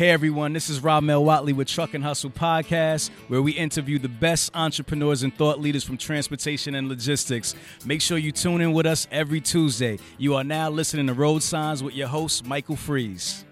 Hey 0.00 0.08
everyone, 0.08 0.54
this 0.54 0.70
is 0.70 0.82
Rob 0.82 1.04
Mel 1.04 1.22
Watley 1.22 1.52
with 1.52 1.68
Truck 1.68 1.92
and 1.92 2.02
Hustle 2.02 2.30
Podcast, 2.30 3.10
where 3.28 3.42
we 3.42 3.52
interview 3.52 3.98
the 3.98 4.08
best 4.08 4.50
entrepreneurs 4.54 5.24
and 5.24 5.36
thought 5.36 5.60
leaders 5.60 5.84
from 5.84 5.98
transportation 5.98 6.74
and 6.74 6.88
logistics. 6.88 7.54
Make 7.84 8.00
sure 8.00 8.16
you 8.16 8.32
tune 8.32 8.62
in 8.62 8.72
with 8.72 8.86
us 8.86 9.06
every 9.10 9.42
Tuesday. 9.42 9.98
You 10.16 10.36
are 10.36 10.42
now 10.42 10.70
listening 10.70 11.06
to 11.08 11.12
Road 11.12 11.42
Signs 11.42 11.82
with 11.82 11.94
your 11.94 12.08
host, 12.08 12.46
Michael 12.46 12.76
Freeze. 12.76 13.44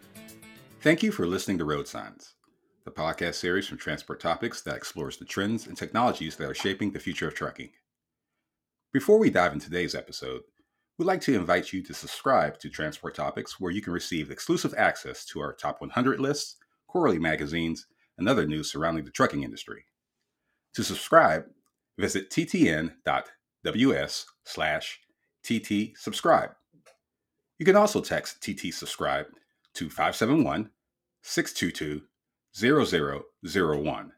Thank 0.81 1.03
you 1.03 1.13
for 1.13 1.27
listening 1.27 1.59
to 1.59 1.67
Road 1.67 1.87
Signs, 1.87 2.33
the 2.87 2.93
podcast 2.93 3.35
series 3.35 3.67
from 3.67 3.77
Transport 3.77 4.19
Topics 4.19 4.63
that 4.63 4.77
explores 4.77 5.19
the 5.19 5.27
trends 5.27 5.67
and 5.67 5.77
technologies 5.77 6.37
that 6.37 6.49
are 6.49 6.55
shaping 6.55 6.93
the 6.93 6.99
future 6.99 7.29
of 7.29 7.35
trucking. 7.35 7.69
Before 8.91 9.19
we 9.19 9.29
dive 9.29 9.53
into 9.53 9.67
today's 9.67 9.95
episode, 9.95 10.41
We'd 10.99 11.07
like 11.07 11.21
to 11.23 11.35
invite 11.35 11.73
you 11.73 11.81
to 11.85 11.95
subscribe 11.95 12.59
to 12.59 12.69
Transport 12.69 13.15
Topics, 13.15 13.61
where 13.61 13.71
you 13.71 13.81
can 13.81 13.93
receive 13.93 14.33
exclusive 14.33 14.75
access 14.77 15.25
to 15.27 15.39
our 15.41 15.53
top 15.53 15.81
100 15.81 16.19
lists, 16.19 16.57
quarterly 16.89 17.21
magazines, 17.21 17.87
and 18.19 18.29
other 18.29 18.49
news 18.49 18.73
surrounding 18.73 19.05
the 19.05 19.13
trucking 19.13 19.45
industry. 19.45 19.85
To 20.75 20.83
subscribe, 20.83 21.45
visit 21.97 22.31
ttn.ws 22.31 24.27
slash 24.45 24.99
tt 25.45 25.97
subscribe. 25.97 26.51
You 27.59 27.65
can 27.65 27.77
also 27.77 28.01
text 28.01 28.43
TT 28.43 28.75
subscribe 28.75 29.27
to 29.75 29.89
571 29.89 30.71
622 31.23 32.03
0001 32.55 34.13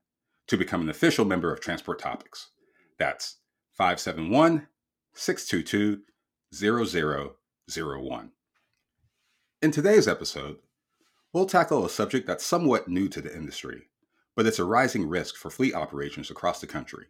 to 0.47 0.57
become 0.57 0.80
an 0.80 0.88
official 0.88 1.27
member 1.27 1.52
of 1.52 1.60
Transport 1.60 1.99
Topics. 1.99 2.51
That's 2.99 3.37
571 3.74 4.66
622 5.15 6.02
0001. 6.52 8.32
In 9.62 9.70
today's 9.70 10.09
episode, 10.09 10.56
we'll 11.32 11.46
tackle 11.46 11.84
a 11.84 11.90
subject 11.90 12.26
that's 12.26 12.45
somewhat 12.45 12.88
new 12.88 13.09
to 13.09 13.20
the 13.20 13.34
industry, 13.34 13.82
but 14.34 14.46
it's 14.46 14.59
a 14.59 14.64
rising 14.64 15.09
risk 15.09 15.37
for 15.37 15.51
fleet 15.51 15.74
operations 15.74 16.29
across 16.29 16.60
the 16.60 16.66
country. 16.66 17.07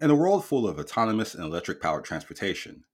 In 0.00 0.10
a 0.10 0.14
world 0.14 0.44
full 0.44 0.66
of 0.66 0.78
autonomous 0.78 1.34
and 1.34 1.44
electric 1.44 1.82
powered 1.82 2.04
transportation, 2.04 2.84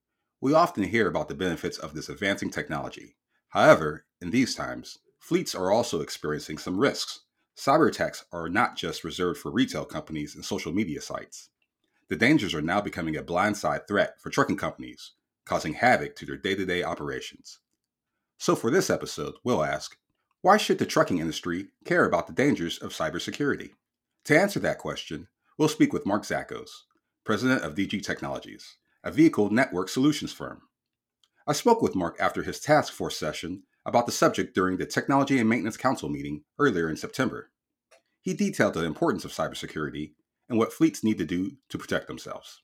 we 0.40 0.52
often 0.52 0.82
hear 0.82 1.06
about 1.06 1.28
the 1.28 1.34
benefits 1.34 1.78
of 1.78 1.94
this 1.94 2.08
advancing 2.08 2.50
technology. 2.50 3.16
However, 3.50 4.04
in 4.20 4.30
these 4.30 4.54
times, 4.56 4.98
fleets 5.20 5.54
are 5.54 5.70
also 5.70 6.00
experiencing 6.00 6.58
some 6.58 6.78
risks. 6.78 7.20
Cyber 7.56 7.88
attacks 7.88 8.24
are 8.32 8.48
not 8.48 8.76
just 8.76 9.04
reserved 9.04 9.38
for 9.38 9.52
retail 9.52 9.84
companies 9.84 10.34
and 10.34 10.44
social 10.44 10.72
media 10.72 11.00
sites. 11.00 11.50
The 12.08 12.16
dangers 12.16 12.54
are 12.54 12.62
now 12.62 12.80
becoming 12.80 13.16
a 13.16 13.22
blindside 13.22 13.86
threat 13.86 14.20
for 14.20 14.30
trucking 14.30 14.56
companies, 14.56 15.12
causing 15.48 15.72
havoc 15.72 16.14
to 16.16 16.26
their 16.26 16.36
day 16.36 16.54
to 16.54 16.66
day 16.66 16.82
operations. 16.82 17.58
So, 18.36 18.54
for 18.54 18.70
this 18.70 18.90
episode, 18.90 19.34
we'll 19.42 19.64
ask 19.64 19.96
why 20.42 20.56
should 20.56 20.78
the 20.78 20.86
trucking 20.86 21.18
industry 21.18 21.68
care 21.84 22.04
about 22.04 22.28
the 22.28 22.32
dangers 22.32 22.78
of 22.78 22.92
cybersecurity? 22.92 23.70
To 24.26 24.38
answer 24.38 24.60
that 24.60 24.78
question, 24.78 25.26
we'll 25.56 25.68
speak 25.68 25.92
with 25.92 26.06
Mark 26.06 26.22
Zachos, 26.22 26.70
president 27.24 27.64
of 27.64 27.74
DG 27.74 28.04
Technologies, 28.04 28.76
a 29.02 29.10
vehicle 29.10 29.50
network 29.50 29.88
solutions 29.88 30.32
firm. 30.32 30.62
I 31.46 31.54
spoke 31.54 31.82
with 31.82 31.96
Mark 31.96 32.16
after 32.20 32.42
his 32.42 32.60
task 32.60 32.92
force 32.92 33.16
session 33.16 33.64
about 33.84 34.06
the 34.06 34.12
subject 34.12 34.54
during 34.54 34.76
the 34.76 34.86
Technology 34.86 35.38
and 35.38 35.48
Maintenance 35.48 35.76
Council 35.78 36.08
meeting 36.08 36.44
earlier 36.58 36.88
in 36.90 36.96
September. 36.96 37.50
He 38.20 38.34
detailed 38.34 38.74
the 38.74 38.84
importance 38.84 39.24
of 39.24 39.32
cybersecurity 39.32 40.12
and 40.48 40.58
what 40.58 40.72
fleets 40.72 41.02
need 41.02 41.18
to 41.18 41.24
do 41.24 41.52
to 41.70 41.78
protect 41.78 42.06
themselves. 42.06 42.62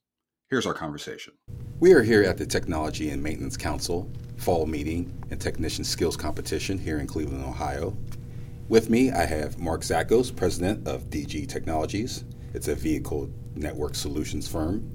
Here's 0.51 0.67
our 0.67 0.75
conversation. 0.75 1.33
We 1.81 1.95
are 1.95 2.03
here 2.03 2.23
at 2.23 2.37
the 2.37 2.45
Technology 2.45 3.09
and 3.11 3.23
Maintenance 3.23 3.57
Council 3.57 4.11
fall 4.37 4.67
meeting 4.67 5.11
and 5.31 5.41
technician 5.41 5.85
skills 5.85 6.19
competition 6.19 6.77
here 6.77 6.99
in 6.99 7.07
Cleveland, 7.07 7.43
Ohio. 7.45 7.97
With 8.69 8.91
me, 8.91 9.11
I 9.11 9.25
have 9.25 9.59
Mark 9.59 9.81
Zachos, 9.81 10.37
president 10.37 10.87
of 10.87 11.09
DG 11.09 11.49
Technologies. 11.49 12.25
It's 12.53 12.69
a 12.69 12.75
vehicle 12.75 13.31
network 13.55 13.95
solutions 13.95 14.47
firm. 14.47 14.95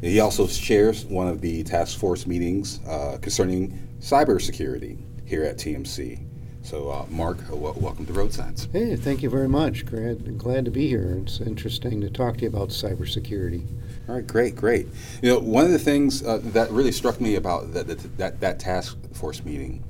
He 0.00 0.20
also 0.20 0.46
chairs 0.46 1.04
one 1.04 1.28
of 1.28 1.42
the 1.42 1.64
task 1.64 1.98
force 1.98 2.26
meetings 2.26 2.80
uh, 2.86 3.18
concerning 3.20 3.88
cybersecurity 4.00 4.98
here 5.26 5.44
at 5.44 5.58
TMC. 5.58 6.24
So, 6.62 6.88
uh, 6.88 7.04
Mark, 7.10 7.38
uh, 7.44 7.50
w- 7.50 7.74
welcome 7.76 8.06
to 8.06 8.12
Road 8.14 8.32
Signs. 8.32 8.68
Hey, 8.72 8.96
thank 8.96 9.22
you 9.22 9.28
very 9.28 9.48
much. 9.48 9.84
Glad, 9.84 10.38
glad 10.38 10.64
to 10.64 10.70
be 10.70 10.88
here. 10.88 11.18
It's 11.22 11.40
interesting 11.40 12.00
to 12.00 12.10
talk 12.10 12.38
to 12.38 12.42
you 12.42 12.48
about 12.48 12.70
cybersecurity. 12.70 13.66
All 14.08 14.14
right, 14.14 14.26
great, 14.26 14.56
great. 14.56 14.88
You 15.20 15.34
know, 15.34 15.38
one 15.38 15.66
of 15.66 15.70
the 15.70 15.78
things 15.78 16.24
uh, 16.24 16.40
that 16.44 16.70
really 16.70 16.92
struck 16.92 17.20
me 17.20 17.34
about 17.34 17.74
that, 17.74 17.86
that, 17.88 18.16
that, 18.16 18.40
that 18.40 18.58
task 18.58 18.96
force 19.12 19.44
meeting 19.44 19.84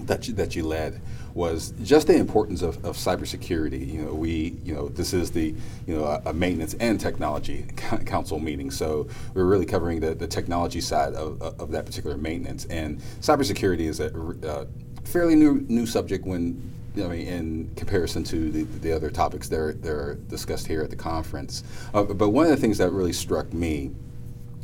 that 0.00 0.26
you, 0.26 0.34
that 0.34 0.56
you 0.56 0.66
led 0.66 0.98
was 1.34 1.74
just 1.82 2.06
the 2.06 2.16
importance 2.16 2.62
of, 2.62 2.82
of 2.84 2.96
cybersecurity. 2.96 3.86
You 3.86 4.02
know, 4.02 4.14
we, 4.14 4.56
you 4.64 4.74
know, 4.74 4.88
this 4.88 5.12
is 5.12 5.30
the, 5.30 5.54
you 5.86 5.94
know, 5.94 6.04
a, 6.04 6.30
a 6.30 6.32
maintenance 6.32 6.72
and 6.80 6.98
technology 6.98 7.66
council 8.06 8.38
meeting. 8.38 8.70
So 8.70 9.08
we're 9.34 9.44
really 9.44 9.66
covering 9.66 10.00
the, 10.00 10.14
the 10.14 10.26
technology 10.26 10.80
side 10.80 11.12
of, 11.12 11.42
of 11.42 11.70
that 11.70 11.84
particular 11.84 12.16
maintenance. 12.16 12.64
And 12.64 12.98
cybersecurity 13.20 13.80
is 13.80 14.00
a, 14.00 14.08
a 14.42 14.66
fairly 15.06 15.34
new 15.34 15.66
new 15.68 15.86
subject 15.86 16.26
when 16.26 16.62
I 16.96 17.08
mean, 17.08 17.26
in 17.26 17.70
comparison 17.76 18.24
to 18.24 18.50
the, 18.50 18.62
the 18.80 18.92
other 18.92 19.10
topics 19.10 19.48
that 19.48 19.58
are, 19.58 19.72
that 19.72 19.92
are 19.92 20.14
discussed 20.28 20.66
here 20.66 20.82
at 20.82 20.90
the 20.90 20.96
conference. 20.96 21.62
Uh, 21.94 22.02
but 22.02 22.30
one 22.30 22.46
of 22.46 22.50
the 22.50 22.56
things 22.56 22.78
that 22.78 22.90
really 22.90 23.12
struck 23.12 23.52
me 23.52 23.92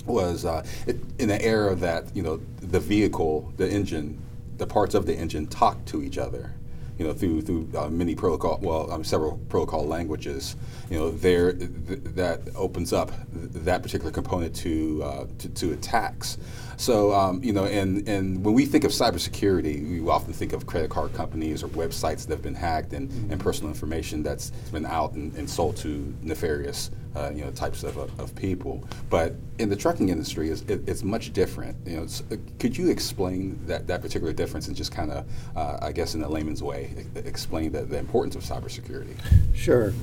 was 0.07 0.45
uh, 0.45 0.65
it, 0.87 0.99
in 1.19 1.29
the 1.29 1.41
era 1.43 1.75
that 1.75 2.15
you 2.15 2.23
know 2.23 2.41
the 2.61 2.81
vehicle, 2.81 3.53
the 3.57 3.69
engine, 3.69 4.21
the 4.57 4.67
parts 4.67 4.95
of 4.95 5.07
the 5.07 5.15
engine 5.15 5.47
talk 5.47 5.85
to 5.87 6.03
each 6.03 6.19
other. 6.19 6.53
You 6.99 7.07
know, 7.07 7.13
through 7.13 7.43
through 7.43 7.69
uh, 7.77 7.89
many 7.91 8.15
protocol, 8.15 8.59
well, 8.63 8.91
um, 8.91 9.05
several 9.05 9.39
protocol 9.49 9.87
languages. 9.87 10.57
You 10.91 10.99
know, 10.99 11.11
there 11.11 11.53
th- 11.53 11.71
that 12.15 12.41
opens 12.55 12.93
up 12.93 13.11
th- 13.11 13.65
that 13.65 13.83
particular 13.83 14.11
component 14.11 14.57
to, 14.57 15.03
uh, 15.05 15.27
to, 15.39 15.49
to 15.49 15.73
attacks. 15.73 16.39
So, 16.77 17.13
um, 17.13 17.43
you 17.43 17.53
know, 17.53 17.65
and, 17.65 18.07
and 18.09 18.45
when 18.45 18.55
we 18.55 18.67
think 18.67 18.85
of 18.85 18.91
cybersecurity, 18.91 20.03
we 20.03 20.09
often 20.09 20.33
think 20.33 20.53
of 20.53 20.67
credit 20.67 20.91
card 20.91 21.13
companies 21.15 21.63
or 21.63 21.69
websites 21.69 22.27
that 22.27 22.31
have 22.31 22.43
been 22.43 22.55
hacked 22.55 22.93
and, 22.93 23.11
mm-hmm. 23.11 23.33
and 23.33 23.41
personal 23.41 23.71
information 23.71 24.23
that's 24.23 24.51
been 24.73 24.87
out 24.87 25.13
and, 25.13 25.35
and 25.37 25.49
sold 25.49 25.77
to 25.79 26.15
nefarious, 26.23 26.91
uh, 27.17 27.31
you 27.35 27.45
know, 27.45 27.51
types 27.51 27.83
of, 27.83 27.97
of 27.97 28.35
people. 28.37 28.85
But 29.09 29.35
in 29.59 29.69
the 29.69 29.77
trucking 29.77 30.11
industry, 30.11 30.51
it's, 30.51 30.63
it, 30.63 30.87
it's 30.87 31.03
much 31.03 31.33
different. 31.33 31.77
You 31.87 31.97
know, 31.97 32.07
uh, 32.31 32.37
could 32.59 32.77
you 32.77 32.91
explain 32.91 33.59
that, 33.67 33.87
that 33.87 34.03
particular 34.03 34.33
difference 34.33 34.69
and 34.69 34.77
just 34.77 34.93
kind 34.93 35.11
of, 35.11 35.27
uh, 35.57 35.79
I 35.81 35.93
guess, 35.93 36.15
in 36.15 36.23
a 36.23 36.29
layman's 36.29 36.63
way, 36.63 37.07
explain 37.15 37.73
the, 37.73 37.83
the 37.83 37.99
importance 37.99 38.37
of 38.37 38.43
cybersecurity? 38.43 39.17
Sure. 39.55 39.95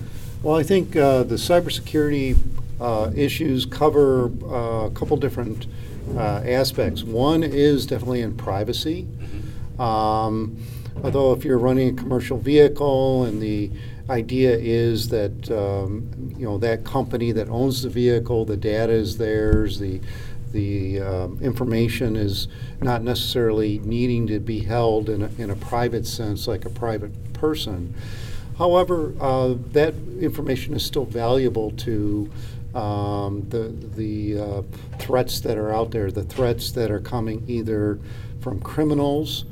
Well, 0.41 0.55
I 0.55 0.63
think 0.63 0.95
uh, 0.95 1.23
the 1.23 1.35
cybersecurity 1.35 2.37
uh, 2.81 3.11
issues 3.15 3.65
cover 3.65 4.31
uh, 4.43 4.87
a 4.87 4.91
couple 4.91 5.15
different 5.17 5.67
uh, 6.15 6.41
aspects. 6.45 7.03
One 7.03 7.43
is 7.43 7.85
definitely 7.85 8.21
in 8.21 8.35
privacy. 8.35 9.07
Um, 9.79 10.57
although 11.03 11.33
if 11.33 11.45
you're 11.45 11.57
running 11.57 11.97
a 11.97 12.01
commercial 12.01 12.37
vehicle 12.37 13.23
and 13.23 13.41
the 13.41 13.71
idea 14.09 14.57
is 14.57 15.09
that 15.09 15.49
um, 15.51 16.35
you 16.37 16.45
know 16.45 16.57
that 16.57 16.83
company 16.83 17.31
that 17.31 17.49
owns 17.49 17.83
the 17.83 17.89
vehicle, 17.89 18.45
the 18.45 18.57
data 18.57 18.91
is 18.91 19.17
theirs, 19.17 19.79
the 19.79 20.01
the 20.51 21.01
um, 21.01 21.39
information 21.41 22.15
is 22.15 22.47
not 22.79 23.01
necessarily 23.01 23.79
needing 23.79 24.27
to 24.27 24.39
be 24.39 24.59
held 24.59 25.09
in 25.09 25.23
a, 25.23 25.29
in 25.39 25.49
a 25.49 25.55
private 25.55 26.05
sense, 26.05 26.47
like 26.47 26.63
a 26.63 26.69
private 26.69 27.33
person. 27.33 27.93
However, 28.57 29.15
uh, 29.19 29.55
that 29.71 29.95
information 30.19 30.75
is 30.75 30.85
still 30.85 31.05
valuable 31.05 31.71
to 31.71 32.29
um, 32.75 33.47
the 33.49 33.69
the 33.95 34.39
uh, 34.39 34.61
threats 34.99 35.39
that 35.41 35.57
are 35.57 35.73
out 35.73 35.91
there, 35.91 36.11
the 36.11 36.23
threats 36.23 36.71
that 36.71 36.91
are 36.91 36.99
coming 36.99 37.43
either 37.47 37.99
from 38.41 38.59
criminals, 38.59 39.45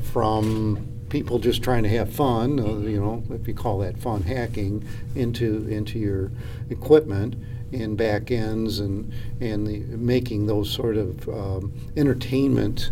from 0.00 0.97
people 1.08 1.38
just 1.38 1.62
trying 1.62 1.82
to 1.82 1.88
have 1.88 2.12
fun, 2.12 2.58
uh, 2.60 2.78
you 2.88 3.00
know, 3.00 3.22
if 3.30 3.48
you 3.48 3.54
call 3.54 3.78
that 3.78 3.98
fun, 3.98 4.22
hacking 4.22 4.86
into 5.14 5.66
into 5.68 5.98
your 5.98 6.30
equipment 6.70 7.34
and 7.72 7.96
back 7.96 8.30
ends 8.30 8.78
and 8.78 9.12
and 9.40 9.66
the, 9.66 9.78
making 9.96 10.46
those 10.46 10.70
sort 10.70 10.96
of 10.96 11.28
um, 11.28 11.72
entertainment. 11.96 12.90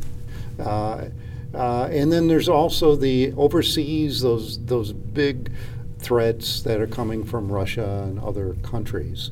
Uh, 0.59 1.07
uh, 1.55 1.89
and 1.91 2.13
then 2.13 2.29
there's 2.29 2.49
also 2.49 2.97
the 2.97 3.33
overseas 3.37 4.21
those 4.21 4.65
those 4.67 4.93
big 4.93 5.51
threats 5.99 6.63
that 6.63 6.81
are 6.81 6.87
coming 6.87 7.25
from 7.25 7.51
Russia 7.51 8.05
and 8.07 8.21
other 8.21 8.55
countries. 8.63 9.31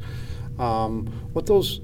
Um, 0.58 1.06
what 1.32 1.46
those 1.46 1.80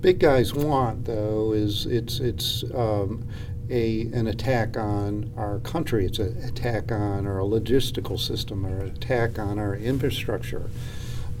big 0.00 0.18
guys 0.18 0.54
want, 0.54 1.04
though, 1.04 1.52
is 1.52 1.86
it's 1.86 2.20
it's 2.20 2.64
um, 2.74 3.26
a 3.70 4.02
an 4.12 4.26
attack 4.26 4.76
on 4.76 5.32
our 5.36 5.58
country. 5.60 6.06
It's 6.06 6.18
an 6.18 6.36
attack 6.44 6.92
on 6.92 7.26
our 7.26 7.40
logistical 7.40 8.18
system, 8.18 8.66
or 8.66 8.80
an 8.80 8.88
attack 8.88 9.38
on 9.38 9.58
our 9.58 9.74
infrastructure. 9.74 10.70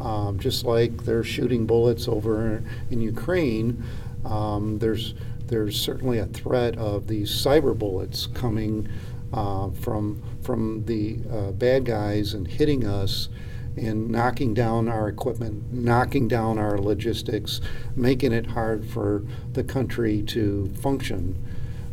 Um, 0.00 0.38
just 0.38 0.64
like 0.64 1.04
they're 1.04 1.24
shooting 1.24 1.66
bullets 1.66 2.06
over 2.06 2.62
in 2.90 3.00
Ukraine, 3.00 3.82
um, 4.24 4.78
there's 4.78 5.14
there's 5.46 5.80
certainly 5.80 6.18
a 6.18 6.26
threat 6.26 6.76
of 6.76 7.06
these 7.06 7.30
cyber 7.30 7.76
bullets 7.76 8.26
coming 8.26 8.88
uh, 9.32 9.70
from 9.70 10.22
from 10.42 10.84
the 10.86 11.18
uh, 11.32 11.50
bad 11.52 11.84
guys 11.84 12.34
and 12.34 12.46
hitting 12.46 12.86
us 12.86 13.28
and 13.76 14.08
knocking 14.08 14.54
down 14.54 14.88
our 14.88 15.08
equipment, 15.08 15.72
knocking 15.72 16.28
down 16.28 16.58
our 16.58 16.78
logistics, 16.78 17.60
making 17.94 18.32
it 18.32 18.46
hard 18.46 18.84
for 18.86 19.22
the 19.52 19.62
country 19.62 20.22
to 20.22 20.66
function. 20.80 21.36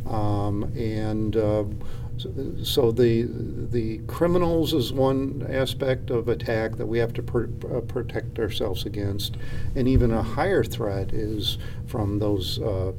Um, 0.06 0.64
and 0.76 1.36
uh, 1.36 1.64
so 2.62 2.92
the 2.92 3.26
the 3.70 3.98
criminals 4.06 4.72
is 4.72 4.92
one 4.92 5.46
aspect 5.50 6.10
of 6.10 6.28
attack 6.28 6.76
that 6.76 6.86
we 6.86 6.98
have 6.98 7.12
to 7.14 7.22
pr- 7.22 7.46
uh, 7.72 7.80
protect 7.80 8.38
ourselves 8.38 8.86
against, 8.86 9.36
and 9.74 9.88
even 9.88 10.12
a 10.12 10.22
higher 10.22 10.62
threat 10.62 11.12
is 11.12 11.58
from 11.86 12.18
those 12.18 12.60
uh, 12.60 12.92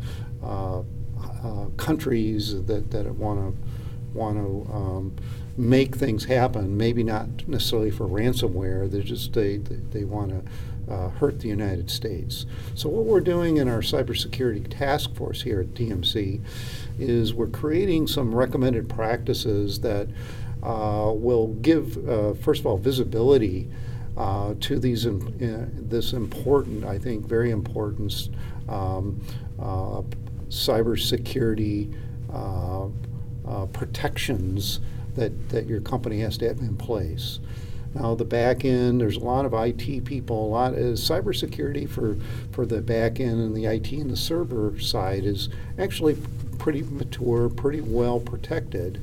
uh, 0.44 0.80
uh 0.80 1.66
countries 1.78 2.64
that 2.66 2.92
that 2.92 3.06
want 3.16 3.40
to 3.40 4.18
want 4.18 4.38
to 4.38 4.74
um, 4.74 5.16
make 5.58 5.96
things 5.96 6.26
happen. 6.26 6.76
Maybe 6.76 7.04
not 7.04 7.48
necessarily 7.48 7.92
for 7.92 8.08
ransomware. 8.08 8.90
They 8.90 9.02
just 9.02 9.34
they 9.34 9.58
they, 9.58 9.76
they 10.00 10.04
want 10.04 10.32
to. 10.32 10.52
Uh, 10.88 11.10
hurt 11.10 11.40
the 11.40 11.48
United 11.48 11.90
States. 11.90 12.46
So, 12.76 12.90
what 12.90 13.06
we're 13.06 13.20
doing 13.20 13.58
in 13.58 13.68
our 13.68 13.80
cybersecurity 13.80 14.68
task 14.70 15.16
force 15.16 15.42
here 15.42 15.62
at 15.62 15.74
TMC 15.74 16.42
is 17.00 17.34
we're 17.34 17.48
creating 17.48 18.06
some 18.06 18.36
recommended 18.36 18.88
practices 18.88 19.80
that 19.80 20.08
uh, 20.66 21.12
will 21.16 21.48
give, 21.62 22.10
uh, 22.10 22.34
first 22.34 22.60
of 22.60 22.66
all, 22.66 22.78
visibility 22.78 23.68
uh, 24.18 24.56
to 24.62 24.80
these 24.80 25.06
uh, 25.06 25.20
this 25.40 26.14
important, 26.14 26.86
I 26.86 26.98
think, 26.98 27.26
very 27.26 27.52
important 27.52 28.30
um, 28.70 29.22
uh, 29.60 30.02
cybersecurity 30.50 31.94
protections 33.74 34.80
that, 35.16 35.50
that 35.50 35.66
your 35.68 35.82
company 35.82 36.20
has 36.20 36.38
to 36.38 36.48
have 36.48 36.60
in 36.60 36.76
place. 36.76 37.40
Now 37.96 38.14
the 38.14 38.26
back 38.26 38.66
end, 38.66 39.00
there's 39.00 39.16
a 39.16 39.22
lot 39.22 39.46
of 39.46 39.54
IT 39.54 40.04
people. 40.04 40.48
A 40.48 40.50
lot 40.50 40.74
of 40.74 40.96
cybersecurity 40.96 41.90
for 41.90 42.18
for 42.52 42.66
the 42.66 42.82
back 42.82 43.20
end 43.22 43.40
and 43.40 43.56
the 43.56 43.66
IT 43.66 43.92
and 43.94 44.10
the 44.10 44.18
server 44.18 44.78
side 44.80 45.24
is 45.24 45.50
actually 45.80 46.18
pretty 46.60 46.84
mature, 46.84 47.50
pretty 47.50 47.82
well 47.82 48.20
protected. 48.20 49.02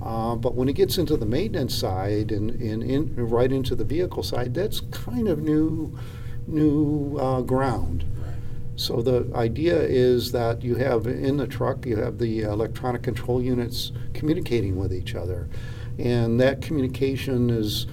Uh, 0.00 0.36
but 0.36 0.54
when 0.54 0.68
it 0.68 0.74
gets 0.74 0.98
into 0.98 1.16
the 1.16 1.26
maintenance 1.26 1.74
side 1.74 2.30
and, 2.30 2.50
and 2.62 2.82
in, 2.84 3.14
right 3.16 3.50
into 3.50 3.74
the 3.74 3.84
vehicle 3.84 4.22
side, 4.22 4.54
that's 4.54 4.80
kind 4.92 5.26
of 5.26 5.40
new, 5.40 5.98
new 6.46 7.18
uh, 7.18 7.40
ground. 7.40 8.04
So 8.76 9.02
the 9.02 9.28
idea 9.34 9.76
is 9.76 10.30
that 10.30 10.62
you 10.62 10.76
have 10.76 11.08
in 11.08 11.36
the 11.38 11.48
truck, 11.48 11.84
you 11.84 11.96
have 11.96 12.18
the 12.18 12.42
electronic 12.42 13.02
control 13.02 13.42
units 13.42 13.90
communicating 14.14 14.76
with 14.76 14.94
each 14.94 15.16
other, 15.16 15.48
and 15.98 16.38
that 16.40 16.62
communication 16.62 17.50
is 17.50 17.88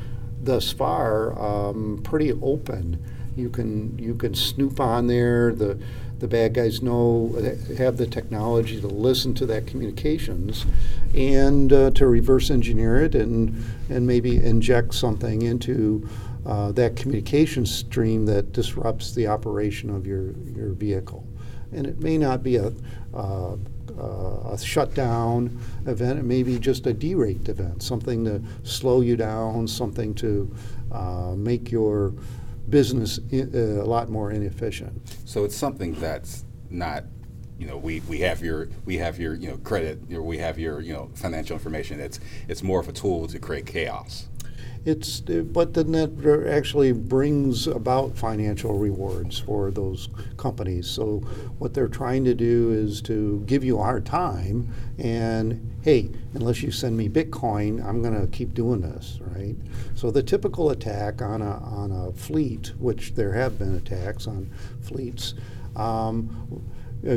thus 0.45 0.71
far 0.71 1.37
um, 1.39 2.01
pretty 2.03 2.31
open. 2.41 3.03
You 3.35 3.49
can 3.49 3.97
you 3.99 4.15
can 4.15 4.33
snoop 4.33 4.79
on 4.79 5.07
there. 5.07 5.53
The 5.53 5.77
the 6.19 6.27
bad 6.27 6.53
guys 6.53 6.81
know 6.81 7.35
have 7.77 7.97
the 7.97 8.07
technology 8.07 8.79
to 8.79 8.87
listen 8.87 9.33
to 9.33 9.45
that 9.47 9.67
communications 9.67 10.65
and 11.13 11.73
uh, 11.73 11.91
to 11.91 12.07
reverse 12.07 12.49
engineer 12.49 13.03
it 13.03 13.15
and 13.15 13.63
and 13.89 14.07
maybe 14.07 14.37
inject 14.37 14.93
something 14.93 15.41
into 15.41 16.07
uh, 16.45 16.71
that 16.71 16.95
communication 16.95 17.65
stream 17.65 18.25
that 18.25 18.53
disrupts 18.53 19.13
the 19.13 19.27
operation 19.27 19.89
of 19.89 20.07
your 20.07 20.31
your 20.55 20.69
vehicle. 20.69 21.27
And 21.73 21.85
it 21.85 21.99
may 21.99 22.17
not 22.17 22.41
be 22.43 22.55
a 22.55 22.71
uh, 23.13 23.57
uh, 23.99 24.51
a 24.51 24.57
shutdown 24.57 25.59
event. 25.85 26.23
maybe 26.23 26.57
just 26.59 26.85
a 26.87 26.93
derate 26.93 27.47
event, 27.49 27.81
something 27.83 28.25
to 28.25 28.41
slow 28.63 29.01
you 29.01 29.15
down, 29.15 29.67
something 29.67 30.13
to 30.15 30.53
uh, 30.91 31.33
make 31.35 31.71
your 31.71 32.13
business 32.69 33.19
uh, 33.33 33.37
a 33.55 33.85
lot 33.85 34.09
more 34.09 34.31
inefficient. 34.31 35.17
So 35.25 35.45
it's 35.45 35.55
something 35.55 35.93
that's 35.95 36.45
not, 36.69 37.03
you 37.59 37.67
know, 37.67 37.77
we, 37.77 38.01
we 38.01 38.19
have 38.19 38.41
your 38.41 38.69
we 38.85 38.97
have 38.97 39.19
your 39.19 39.35
you 39.35 39.49
know 39.49 39.57
credit, 39.57 39.99
or 40.11 40.21
we 40.21 40.37
have 40.39 40.59
your 40.59 40.81
you 40.81 40.93
know 40.93 41.09
financial 41.13 41.55
information. 41.55 41.99
It's 41.99 42.19
it's 42.47 42.63
more 42.63 42.79
of 42.79 42.89
a 42.89 42.93
tool 42.93 43.27
to 43.27 43.39
create 43.39 43.65
chaos. 43.65 44.27
It's, 44.85 45.19
but 45.19 45.73
then 45.73 45.93
that 45.93 46.45
actually 46.47 46.91
brings 46.91 47.65
about 47.65 48.15
financial 48.15 48.77
rewards 48.77 49.39
for 49.39 49.71
those 49.71 50.09
companies. 50.37 50.87
So 50.87 51.21
what 51.57 51.73
they're 51.73 51.87
trying 51.87 52.23
to 52.25 52.35
do 52.35 52.71
is 52.71 53.01
to 53.03 53.43
give 53.47 53.63
you 53.63 53.79
a 53.79 53.83
hard 53.83 54.05
time, 54.05 54.71
and 54.99 55.75
hey, 55.81 56.11
unless 56.35 56.61
you 56.61 56.69
send 56.69 56.95
me 56.95 57.09
Bitcoin, 57.09 57.83
I'm 57.83 58.03
going 58.03 58.19
to 58.19 58.27
keep 58.27 58.53
doing 58.53 58.81
this, 58.81 59.19
right? 59.21 59.55
So 59.95 60.11
the 60.11 60.21
typical 60.21 60.69
attack 60.69 61.19
on 61.19 61.41
a 61.41 61.57
on 61.57 61.91
a 61.91 62.11
fleet, 62.13 62.73
which 62.77 63.15
there 63.15 63.33
have 63.33 63.57
been 63.57 63.75
attacks 63.75 64.27
on 64.27 64.51
fleets. 64.81 65.33
Um, 65.75 66.63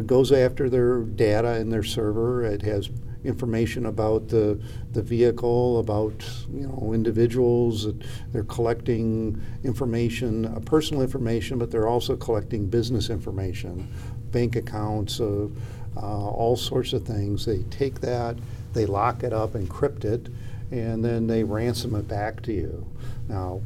goes 0.07 0.33
after 0.33 0.69
their 0.69 1.01
data 1.01 1.57
in 1.57 1.71
their 1.71 1.83
server. 1.83 2.45
It 2.45 2.63
has 2.63 2.91
information 3.25 3.87
about 3.87 4.29
the, 4.29 4.61
the 4.93 5.03
vehicle, 5.03 5.79
about 5.79 6.25
you 6.53 6.67
know 6.67 6.93
individuals. 6.93 7.89
They're 8.33 8.45
collecting 8.45 9.41
information, 9.65 10.47
uh, 10.47 10.61
personal 10.61 11.03
information, 11.03 11.59
but 11.59 11.71
they're 11.71 11.89
also 11.89 12.17
collecting 12.17 12.67
business 12.67 13.11
information, 13.11 13.89
bank 14.31 14.57
accounts, 14.57 15.21
uh, 15.21 15.49
uh, 15.97 16.01
all 16.01 16.57
sorts 16.57 16.93
of 16.93 17.05
things. 17.05 17.45
They 17.45 17.63
take 17.71 18.01
that, 18.01 18.37
they 18.73 18.87
lock 18.87 19.23
it 19.23 19.33
up, 19.33 19.55
encrypt 19.55 20.05
it, 20.05 20.29
and 20.71 21.05
then 21.05 21.27
they 21.27 21.45
ransom 21.45 21.95
it 21.95 22.07
back 22.07 22.43
to 22.43 22.53
you. 22.53 22.87
Now, 23.29 23.63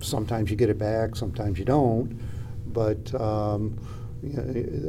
sometimes 0.00 0.50
you 0.50 0.56
get 0.56 0.70
it 0.70 0.78
back, 0.78 1.14
sometimes 1.14 1.58
you 1.58 1.64
don't, 1.64 2.18
but 2.72 3.14
um, 3.20 3.78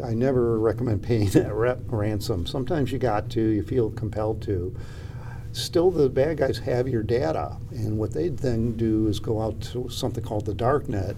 I 0.04 0.14
never 0.14 0.60
recommend 0.60 1.04
paying 1.04 1.30
that 1.32 1.54
ransom. 1.88 2.46
Sometimes 2.46 2.92
you 2.92 3.00
got 3.00 3.30
to, 3.32 3.42
you 3.42 3.64
feel 3.64 3.90
compelled 3.92 4.42
to. 4.44 4.76
Still, 5.54 5.92
the 5.92 6.10
bad 6.10 6.38
guys 6.38 6.58
have 6.60 6.88
your 6.88 7.04
data, 7.04 7.58
and 7.72 7.98
what 7.98 8.14
they 8.14 8.30
then 8.30 8.78
do 8.78 9.08
is 9.08 9.20
go 9.20 9.42
out 9.42 9.60
to 9.62 9.90
something 9.90 10.24
called 10.24 10.46
the 10.46 10.54
dark 10.54 10.88
net, 10.88 11.16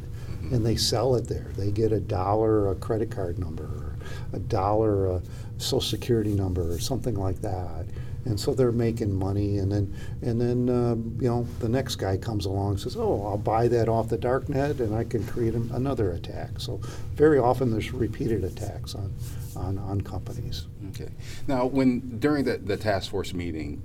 and 0.52 0.66
they 0.66 0.76
sell 0.76 1.16
it 1.16 1.28
there. 1.28 1.52
They 1.56 1.70
get 1.70 1.92
a 1.92 2.00
dollar 2.00 2.72
a 2.72 2.76
credit 2.76 3.12
card 3.12 3.38
number, 3.38 3.96
a 4.32 4.40
dollar 4.40 5.08
a 5.08 5.22
social 5.58 5.82
security 5.82 6.34
number, 6.34 6.72
or 6.72 6.80
something 6.80 7.16
like 7.16 7.42
that 7.42 7.86
and 8.26 8.40
so 8.40 8.54
they're 8.54 8.72
making 8.72 9.14
money 9.14 9.58
and 9.58 9.72
then 9.72 9.94
and 10.22 10.40
then 10.40 10.70
uh, 10.70 10.96
you 11.22 11.30
know 11.30 11.48
the 11.60 11.70
next 11.70 11.96
guy 11.96 12.18
comes 12.18 12.46
along 12.46 12.72
and 12.72 12.80
says 12.80 12.96
oh 12.96 13.26
i'll 13.26 13.38
buy 13.38 13.68
that 13.68 13.90
off 13.90 14.10
the 14.10 14.18
dark 14.18 14.48
net 14.50 14.80
and 14.80 14.96
i 14.96 15.04
can 15.04 15.26
create 15.26 15.54
another 15.54 16.12
attack. 16.12 16.60
So 16.60 16.80
very 17.14 17.40
often 17.40 17.72
there's 17.72 17.92
repeated 17.92 18.44
attacks 18.44 18.96
on 18.96 19.14
on, 19.56 19.78
on 19.78 20.02
companies. 20.02 20.68
Okay. 20.90 21.12
Now 21.48 21.66
when 21.66 22.20
during 22.20 22.46
the, 22.46 22.58
the 22.58 22.78
task 22.78 23.12
force 23.12 23.34
meeting 23.34 23.82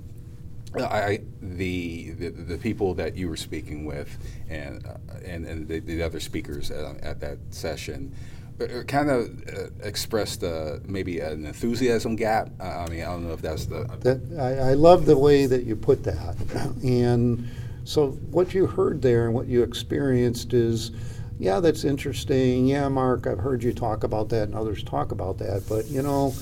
I, 0.75 1.21
the, 1.41 2.11
the, 2.11 2.29
the 2.29 2.57
people 2.59 2.93
that 2.93 3.15
you 3.15 3.27
were 3.27 3.37
speaking 3.37 3.85
with 3.85 4.15
and 4.49 4.85
uh, 4.85 4.97
and, 5.25 5.45
and 5.45 5.67
the, 5.67 5.79
the 5.79 6.03
other 6.03 6.19
speakers 6.19 6.69
at, 6.69 7.03
at 7.03 7.19
that 7.21 7.39
session 7.49 8.13
uh, 8.13 8.38
kind 8.87 9.09
of 9.09 9.43
uh, 9.47 9.67
expressed 9.83 10.43
uh, 10.43 10.77
maybe 10.85 11.19
an 11.19 11.45
enthusiasm 11.45 12.15
gap. 12.15 12.49
I 12.59 12.87
mean, 12.89 13.01
I 13.01 13.05
don't 13.05 13.25
know 13.25 13.33
if 13.33 13.41
that's 13.41 13.65
the. 13.65 13.85
That, 14.01 14.21
I, 14.39 14.71
I 14.71 14.73
love 14.73 15.05
the 15.05 15.17
way 15.17 15.45
that 15.45 15.63
you 15.63 15.75
put 15.75 16.03
that. 16.03 16.35
And 16.83 17.47
so, 17.83 18.11
what 18.31 18.53
you 18.53 18.67
heard 18.67 19.01
there 19.01 19.25
and 19.25 19.33
what 19.33 19.47
you 19.47 19.63
experienced 19.63 20.53
is, 20.53 20.91
yeah, 21.39 21.59
that's 21.59 21.83
interesting. 21.83 22.67
Yeah, 22.67 22.87
Mark, 22.89 23.25
I've 23.25 23.39
heard 23.39 23.63
you 23.63 23.73
talk 23.73 24.03
about 24.03 24.29
that 24.29 24.43
and 24.43 24.55
others 24.55 24.83
talk 24.83 25.11
about 25.11 25.37
that. 25.39 25.63
But, 25.67 25.87
you 25.87 26.01
know, 26.01 26.33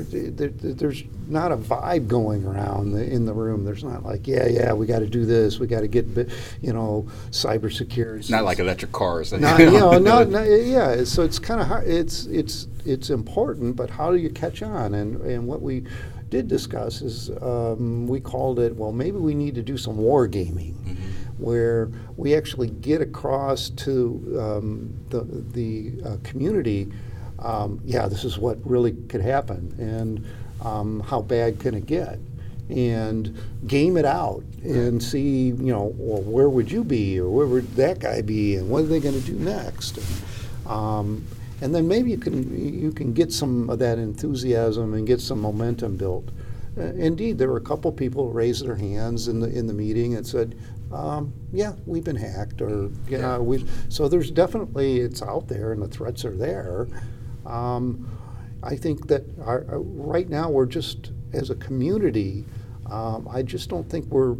there, 0.00 0.48
there, 0.48 0.72
there's 0.74 1.04
not 1.28 1.52
a 1.52 1.56
vibe 1.56 2.08
going 2.08 2.44
around 2.46 2.92
the, 2.92 3.04
in 3.04 3.26
the 3.26 3.32
room. 3.32 3.64
There's 3.64 3.84
not 3.84 4.04
like, 4.04 4.26
yeah, 4.26 4.46
yeah, 4.46 4.72
we 4.72 4.86
got 4.86 5.00
to 5.00 5.06
do 5.06 5.26
this. 5.26 5.58
We 5.58 5.66
got 5.66 5.80
to 5.80 5.88
get, 5.88 6.06
you 6.60 6.72
know, 6.72 7.06
cybersecurity. 7.30 8.30
Not 8.30 8.44
like 8.44 8.58
electric 8.58 8.92
cars. 8.92 9.32
Not, 9.32 9.58
you 9.60 9.70
know, 9.70 9.98
not, 9.98 10.28
not, 10.28 10.44
yeah. 10.44 11.04
So 11.04 11.22
it's 11.22 11.38
kind 11.38 11.60
of 11.60 11.66
hard. 11.66 11.86
It's 11.86 12.26
it's 12.26 12.68
it's 12.84 13.10
important, 13.10 13.76
but 13.76 13.90
how 13.90 14.10
do 14.10 14.16
you 14.16 14.30
catch 14.30 14.62
on? 14.62 14.94
And 14.94 15.20
and 15.22 15.46
what 15.46 15.60
we 15.60 15.84
did 16.30 16.48
discuss 16.48 17.02
is 17.02 17.30
um, 17.42 18.06
we 18.06 18.20
called 18.20 18.58
it. 18.58 18.74
Well, 18.74 18.92
maybe 18.92 19.18
we 19.18 19.34
need 19.34 19.54
to 19.56 19.62
do 19.62 19.76
some 19.76 19.98
war 19.98 20.26
gaming. 20.26 20.74
Mm-hmm. 20.74 21.42
Where 21.42 21.90
we 22.16 22.36
actually 22.36 22.68
get 22.68 23.00
across 23.00 23.70
to 23.70 24.38
um, 24.40 24.94
the 25.10 25.24
the 25.52 25.92
uh, 26.04 26.16
community 26.22 26.92
um, 27.42 27.80
yeah, 27.84 28.08
this 28.08 28.24
is 28.24 28.38
what 28.38 28.58
really 28.64 28.92
could 29.08 29.20
happen, 29.20 29.74
and 29.78 30.24
um, 30.66 31.00
how 31.00 31.20
bad 31.20 31.58
can 31.58 31.74
it 31.74 31.86
get? 31.86 32.18
And 32.70 33.36
game 33.66 33.96
it 33.96 34.04
out 34.04 34.44
and 34.62 35.02
see, 35.02 35.46
you 35.48 35.72
know, 35.72 35.92
well, 35.96 36.22
where 36.22 36.48
would 36.48 36.70
you 36.70 36.84
be, 36.84 37.18
or 37.20 37.28
where 37.28 37.46
would 37.46 37.74
that 37.76 37.98
guy 37.98 38.22
be, 38.22 38.56
and 38.56 38.68
what 38.70 38.84
are 38.84 38.86
they 38.86 39.00
going 39.00 39.20
to 39.20 39.26
do 39.26 39.38
next? 39.38 39.98
Um, 40.66 41.26
and 41.60 41.74
then 41.74 41.86
maybe 41.86 42.10
you 42.10 42.18
can 42.18 42.82
you 42.82 42.92
can 42.92 43.12
get 43.12 43.32
some 43.32 43.68
of 43.68 43.78
that 43.80 43.98
enthusiasm 43.98 44.94
and 44.94 45.06
get 45.06 45.20
some 45.20 45.40
momentum 45.40 45.96
built 45.96 46.28
uh, 46.78 46.84
indeed, 46.94 47.36
there 47.36 47.48
were 47.48 47.58
a 47.58 47.62
couple 47.62 47.92
people 47.92 48.26
who 48.26 48.32
raised 48.32 48.64
their 48.64 48.76
hands 48.76 49.28
in 49.28 49.40
the 49.40 49.48
in 49.48 49.66
the 49.66 49.74
meeting 49.74 50.14
and 50.14 50.26
said, 50.26 50.54
um, 50.90 51.32
"Yeah, 51.52 51.74
we've 51.84 52.04
been 52.04 52.16
hacked," 52.16 52.62
or 52.62 52.88
yeah, 53.08 53.18
Yeah. 53.18 53.38
we. 53.38 53.64
So 53.90 54.08
there's 54.08 54.30
definitely 54.30 55.00
it's 55.00 55.20
out 55.22 55.48
there, 55.48 55.72
and 55.72 55.82
the 55.82 55.88
threats 55.88 56.24
are 56.24 56.34
there. 56.34 56.88
Um, 57.46 58.08
I 58.62 58.76
think 58.76 59.08
that 59.08 59.24
our, 59.44 59.64
uh, 59.72 59.78
right 59.78 60.28
now 60.28 60.48
we're 60.48 60.66
just 60.66 61.12
as 61.32 61.50
a 61.50 61.56
community. 61.56 62.44
Um, 62.90 63.28
I 63.30 63.42
just 63.42 63.68
don't 63.68 63.88
think 63.88 64.06
we're 64.06 64.36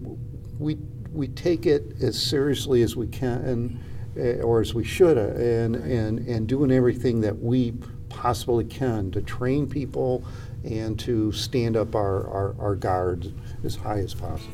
we 0.58 0.76
we 1.12 1.28
take 1.28 1.66
it 1.66 1.96
as 2.00 2.20
seriously 2.20 2.82
as 2.82 2.96
we 2.96 3.06
can, 3.08 3.80
uh, 4.16 4.42
or 4.42 4.60
as 4.60 4.74
we 4.74 4.84
should, 4.84 5.18
uh, 5.18 5.34
and 5.42 5.76
and 5.76 6.20
and 6.28 6.46
doing 6.46 6.70
everything 6.70 7.20
that 7.22 7.38
we 7.38 7.72
possibly 8.08 8.64
can 8.64 9.10
to 9.10 9.22
train 9.22 9.66
people 9.66 10.24
and 10.64 10.98
to 10.98 11.32
stand 11.32 11.76
up 11.76 11.94
our, 11.94 12.28
our, 12.28 12.54
our 12.60 12.76
guard 12.76 13.32
as 13.64 13.74
high 13.74 13.98
as 13.98 14.14
possible. 14.14 14.52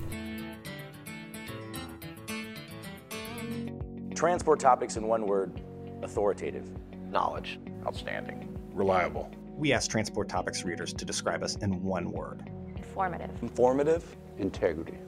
Transport 4.15 4.59
topics 4.59 4.97
in 4.97 5.07
one 5.07 5.27
word 5.27 5.61
authoritative. 6.03 6.69
Knowledge. 7.11 7.59
Outstanding. 7.87 8.57
Reliable. 8.73 9.31
We 9.57 9.73
asked 9.73 9.91
Transport 9.91 10.29
Topics 10.29 10.65
readers 10.65 10.93
to 10.93 11.05
describe 11.05 11.43
us 11.43 11.57
in 11.57 11.83
one 11.83 12.13
word. 12.13 12.49
Informative. 12.77 13.31
Informative. 13.43 14.17
Integrity. 14.39 14.99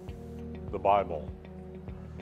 The 0.73 0.79
Bible. 0.79 1.31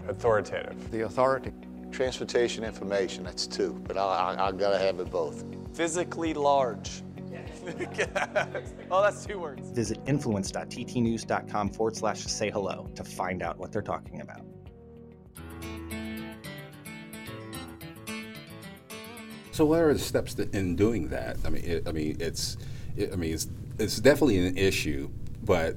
Authoritative. 0.09 0.91
The 0.91 1.03
authority. 1.03 1.53
Transportation 1.91 2.65
information, 2.65 3.25
that's 3.25 3.47
two, 3.47 3.83
but 3.87 3.97
I, 3.97 4.35
I, 4.35 4.49
I 4.49 4.53
gotta 4.53 4.79
have 4.79 5.01
it 5.01 5.11
both. 5.11 5.45
Physically 5.73 6.35
large. 6.35 7.03
oh, 8.91 9.03
that's 9.03 9.25
two 9.25 9.39
words. 9.39 9.71
Visit 9.71 9.99
influence.ttnews.com 10.07 11.71
forward 11.71 11.97
slash 11.97 12.21
say 12.25 12.51
hello 12.51 12.89
to 12.95 13.05
find 13.05 13.43
out 13.43 13.59
what 13.59 13.73
they're 13.73 13.83
talking 13.83 14.21
about. 14.21 14.41
So, 19.59 19.65
what 19.65 19.81
are 19.81 19.93
the 19.93 19.99
steps 19.99 20.35
that, 20.35 20.55
in 20.55 20.77
doing 20.77 21.09
that? 21.09 21.37
I 21.45 21.49
mean, 21.51 21.65
it, 21.65 21.89
I 21.89 21.91
mean, 21.91 22.17
it's, 22.21 22.57
it, 22.97 23.13
I 23.13 23.17
mean, 23.17 23.35
it's, 23.35 23.49
it's 23.81 23.99
definitely 23.99 24.39
an 24.47 24.57
issue, 24.57 25.11
but 25.43 25.75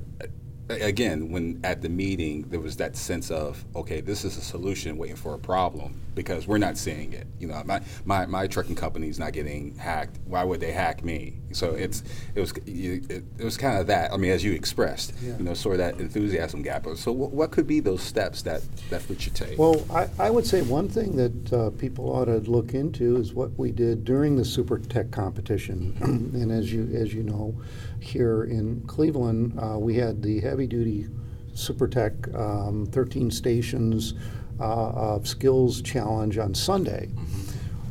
again, 0.81 1.31
when 1.31 1.59
at 1.63 1.81
the 1.81 1.89
meeting 1.89 2.43
there 2.49 2.59
was 2.59 2.77
that 2.77 2.95
sense 2.95 3.31
of, 3.31 3.63
okay, 3.75 4.01
this 4.01 4.23
is 4.25 4.37
a 4.37 4.41
solution 4.41 4.97
waiting 4.97 5.15
for 5.15 5.33
a 5.33 5.39
problem 5.39 5.99
because 6.13 6.45
we're 6.47 6.57
not 6.57 6.77
seeing 6.77 7.13
it. 7.13 7.25
You 7.39 7.47
know, 7.47 7.61
my 7.65 7.81
my, 8.05 8.25
my 8.25 8.47
trucking 8.47 8.75
company 8.75 9.07
is 9.07 9.19
not 9.19 9.33
getting 9.33 9.75
hacked. 9.75 10.17
Why 10.25 10.43
would 10.43 10.59
they 10.59 10.71
hack 10.71 11.03
me? 11.03 11.37
So 11.51 11.71
it's 11.75 12.03
it 12.35 12.39
was 12.39 12.51
it, 12.65 13.23
it 13.37 13.43
was 13.43 13.57
kind 13.57 13.79
of 13.79 13.87
that. 13.87 14.11
I 14.13 14.17
mean, 14.17 14.31
as 14.31 14.43
you 14.43 14.53
expressed, 14.53 15.13
Yeah. 15.21 15.37
you 15.37 15.43
know, 15.43 15.53
sort 15.53 15.75
of 15.75 15.79
that 15.79 15.99
enthusiasm 15.99 16.61
gap. 16.61 16.85
So, 16.95 17.11
what, 17.11 17.31
what 17.31 17.51
could 17.51 17.67
be 17.67 17.79
those 17.79 18.01
steps 18.01 18.41
that 18.43 18.61
that 18.89 19.07
we 19.09 19.17
should 19.17 19.35
take? 19.35 19.57
Well, 19.57 19.85
I, 19.93 20.07
I 20.19 20.29
would 20.29 20.45
say 20.45 20.61
one 20.61 20.89
thing 20.89 21.15
that 21.17 21.53
uh, 21.53 21.69
people 21.71 22.09
ought 22.09 22.25
to 22.25 22.39
look 22.39 22.73
into 22.73 23.17
is 23.17 23.33
what 23.33 23.57
we 23.57 23.71
did 23.71 24.03
during 24.05 24.35
the 24.35 24.45
Super 24.45 24.79
Tech 24.79 25.11
competition. 25.11 25.95
and 26.01 26.51
as 26.51 26.71
you 26.73 26.89
as 26.93 27.13
you 27.13 27.23
know, 27.23 27.55
here 27.99 28.43
in 28.43 28.81
Cleveland, 28.87 29.57
uh, 29.61 29.77
we 29.77 29.95
had 29.95 30.21
the 30.21 30.39
heavy 30.41 30.60
duty 30.67 31.07
Super 31.53 31.87
Tech 31.87 32.13
um, 32.33 32.87
13 32.91 33.29
stations 33.31 34.13
uh, 34.59 34.89
of 34.91 35.27
skills 35.27 35.81
challenge 35.81 36.37
on 36.37 36.53
Sunday. 36.53 37.09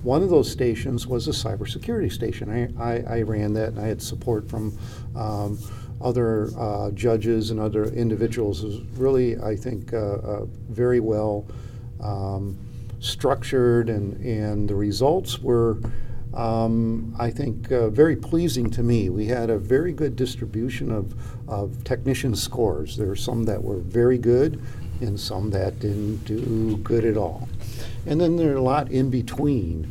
One 0.03 0.23
of 0.23 0.31
those 0.31 0.51
stations 0.51 1.07
was 1.07 1.29
a 1.29 1.33
cybersecurity 1.33 2.11
station. 2.11 2.49
I, 2.79 2.83
I, 2.83 3.19
I 3.19 3.23
ran 3.23 3.53
that, 3.55 3.71
and 3.71 3.81
I 3.81 3.87
had 3.87 4.01
support 4.01 4.49
from 4.49 4.79
um, 5.15 5.59
other 6.01 6.51
uh, 6.57 6.91
judges 6.93 7.51
and 7.51 7.61
other 7.61 7.85
individuals. 7.85 8.65
It 8.65 8.67
was 8.69 8.81
really, 8.97 9.39
I 9.39 9.57
think, 9.57 9.93
uh, 9.93 9.99
uh, 9.99 10.45
very 10.71 11.01
well 11.01 11.47
um, 12.03 12.59
structured, 13.01 13.91
and, 13.91 14.17
and 14.25 14.69
the 14.69 14.75
results 14.75 15.39
were, 15.39 15.79
um, 16.35 17.15
I 17.19 17.31
think, 17.31 17.73
uh, 17.73 17.91
very 17.91 18.17
pleasing 18.17 18.71
to 18.71 18.83
me. 18.83 19.09
We 19.09 19.27
had 19.27 19.51
a 19.51 19.59
very 19.59 19.93
good 19.93 20.17
distribution 20.17 20.93
of, 20.93 21.15
of 21.49 21.83
technician 21.85 22.35
scores. 22.35 22.97
There 22.97 23.09
were 23.09 23.17
some 23.17 23.45
that 23.45 23.63
were 23.63 23.79
very 23.79 24.19
good, 24.19 24.63
and 25.01 25.19
some 25.19 25.51
that 25.51 25.81
didn't 25.81 26.25
do 26.25 26.77
good 26.79 27.05
at 27.05 27.17
all. 27.17 27.49
And 28.07 28.21
then 28.21 28.37
there 28.37 28.53
are 28.53 28.57
a 28.57 28.63
lot 28.63 28.91
in 28.91 29.11
between. 29.11 29.91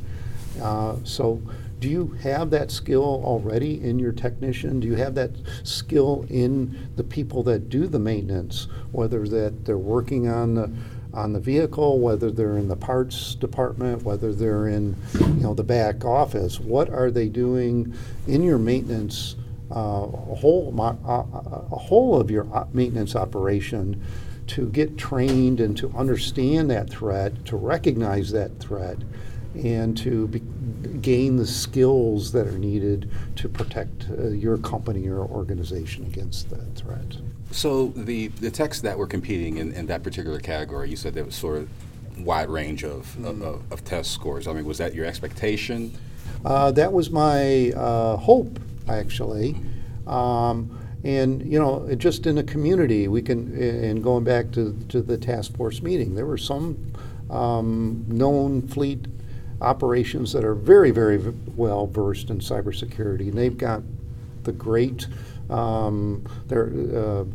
Uh, 0.61 0.97
so, 1.03 1.41
do 1.79 1.87
you 1.87 2.07
have 2.21 2.49
that 2.49 2.71
skill 2.71 3.21
already 3.23 3.81
in 3.81 3.99
your 3.99 4.11
technician? 4.11 4.81
Do 4.81 4.87
you 4.87 4.95
have 4.95 5.15
that 5.15 5.31
skill 5.63 6.25
in 6.29 6.89
the 6.97 7.03
people 7.05 7.41
that 7.43 7.69
do 7.69 7.87
the 7.87 7.99
maintenance, 7.99 8.67
whether 8.91 9.25
that 9.29 9.63
they're 9.65 9.77
working 9.77 10.27
on 10.27 10.55
the 10.55 10.71
on 11.13 11.33
the 11.33 11.39
vehicle, 11.39 11.99
whether 11.99 12.31
they're 12.31 12.57
in 12.57 12.67
the 12.67 12.75
parts 12.75 13.35
department, 13.35 14.03
whether 14.03 14.33
they're 14.33 14.67
in 14.67 14.95
you 15.19 15.43
know 15.43 15.53
the 15.53 15.63
back 15.63 16.05
office? 16.05 16.59
What 16.59 16.89
are 16.89 17.11
they 17.11 17.27
doing 17.27 17.93
in 18.27 18.43
your 18.43 18.57
maintenance? 18.57 19.35
Uh, 19.71 20.07
a 20.31 20.35
whole 20.35 20.73
uh, 20.81 21.23
a 21.71 21.77
whole 21.77 22.19
of 22.19 22.31
your 22.31 22.47
op- 22.55 22.73
maintenance 22.73 23.15
operation 23.15 24.03
to 24.47 24.67
get 24.69 24.97
trained 24.97 25.59
and 25.59 25.77
to 25.77 25.91
understand 25.95 26.71
that 26.71 26.89
threat, 26.89 27.45
to 27.45 27.55
recognize 27.55 28.31
that 28.31 28.59
threat, 28.59 28.97
and 29.53 29.95
to 29.95 30.27
be, 30.27 30.39
gain 31.01 31.35
the 31.37 31.45
skills 31.45 32.31
that 32.31 32.47
are 32.47 32.57
needed 32.57 33.09
to 33.35 33.47
protect 33.47 34.07
uh, 34.09 34.29
your 34.29 34.57
company 34.57 35.07
or 35.07 35.19
organization 35.19 36.03
against 36.05 36.49
that 36.49 36.75
threat. 36.75 37.17
So 37.51 37.87
the 37.87 38.27
the 38.27 38.51
techs 38.51 38.81
that 38.81 38.97
were 38.97 39.07
competing 39.07 39.57
in, 39.57 39.71
in 39.73 39.87
that 39.87 40.03
particular 40.03 40.39
category, 40.39 40.89
you 40.89 40.95
said 40.95 41.13
there 41.13 41.25
was 41.25 41.35
sort 41.35 41.57
of 41.57 41.69
wide 42.19 42.49
range 42.49 42.83
of, 42.83 43.25
of, 43.25 43.41
of 43.71 43.83
test 43.83 44.11
scores. 44.11 44.47
I 44.47 44.53
mean, 44.53 44.65
was 44.65 44.77
that 44.77 44.93
your 44.93 45.05
expectation? 45.05 45.93
Uh, 46.45 46.71
that 46.71 46.91
was 46.91 47.09
my 47.09 47.71
uh, 47.71 48.17
hope, 48.17 48.59
actually. 48.87 49.55
Um, 50.05 50.77
and 51.03 51.41
you 51.51 51.59
know, 51.59 51.93
just 51.95 52.27
in 52.27 52.35
the 52.35 52.43
community, 52.43 53.07
we 53.07 53.21
can. 53.21 53.55
And 53.57 54.03
going 54.03 54.23
back 54.23 54.51
to 54.51 54.77
to 54.89 55.01
the 55.01 55.17
task 55.17 55.55
force 55.55 55.81
meeting, 55.81 56.15
there 56.15 56.25
were 56.25 56.37
some 56.37 56.93
um, 57.29 58.05
known 58.07 58.67
fleet 58.67 59.07
operations 59.61 60.33
that 60.33 60.43
are 60.43 60.55
very, 60.55 60.91
very 60.91 61.17
v- 61.17 61.33
well 61.55 61.87
versed 61.87 62.29
in 62.29 62.39
cybersecurity, 62.39 63.29
and 63.29 63.33
they've 63.33 63.57
got 63.57 63.81
the 64.43 64.51
great 64.51 65.07
um, 65.49 66.23
their 66.47 66.71
uh, 66.95 67.25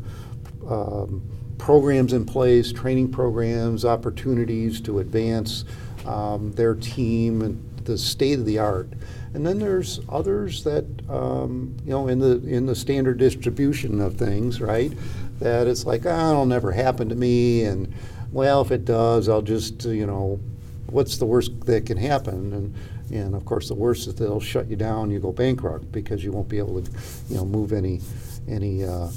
um, 0.68 1.23
programs 1.59 2.12
in 2.12 2.25
place, 2.25 2.73
training 2.73 3.11
programs, 3.11 3.85
opportunities 3.85 4.80
to 4.83 4.99
advance 4.99 5.64
um, 6.06 6.52
their 6.52 6.75
team 6.75 7.42
and 7.42 7.62
the 7.85 7.99
state 7.99 8.38
of 8.38 8.47
the 8.47 8.59
art. 8.59 8.88
And 9.35 9.44
then 9.44 9.59
there's 9.59 10.00
others 10.09 10.62
that 10.64 10.85
um, 11.09 11.76
you 11.85 11.90
know 11.90 12.09
in 12.09 12.18
the 12.18 12.40
in 12.47 12.66
the 12.66 12.75
standard 12.75 13.18
distribution 13.18 14.00
of 14.00 14.16
things, 14.16 14.61
right? 14.61 14.92
That 15.40 15.66
it's 15.66 15.85
like, 15.85 16.06
ah, 16.06 16.30
it'll 16.30 16.47
never 16.47 16.71
happen 16.71 17.09
to 17.09 17.14
me, 17.14 17.64
and 17.64 17.92
well, 18.30 18.61
if 18.61 18.71
it 18.71 18.85
does, 18.85 19.28
I'll 19.28 19.42
just 19.42 19.85
you 19.85 20.06
know, 20.06 20.38
what's 20.87 21.16
the 21.16 21.26
worst 21.26 21.66
that 21.66 21.87
can 21.87 21.97
happen? 21.97 22.52
And 22.52 22.75
and 23.11 23.35
of 23.35 23.45
course, 23.45 23.69
the 23.69 23.75
worst 23.75 24.07
is 24.09 24.15
they'll 24.15 24.41
shut 24.41 24.69
you 24.69 24.77
down, 24.77 25.11
you 25.11 25.19
go 25.19 25.33
bankrupt 25.33 25.91
because 25.93 26.25
you 26.25 26.33
won't 26.33 26.49
be 26.49 26.59
able 26.59 26.83
to, 26.83 26.91
you 27.29 27.37
know, 27.37 27.45
move 27.45 27.73
any 27.73 28.01
any 28.49 28.85
uh, 28.85 29.09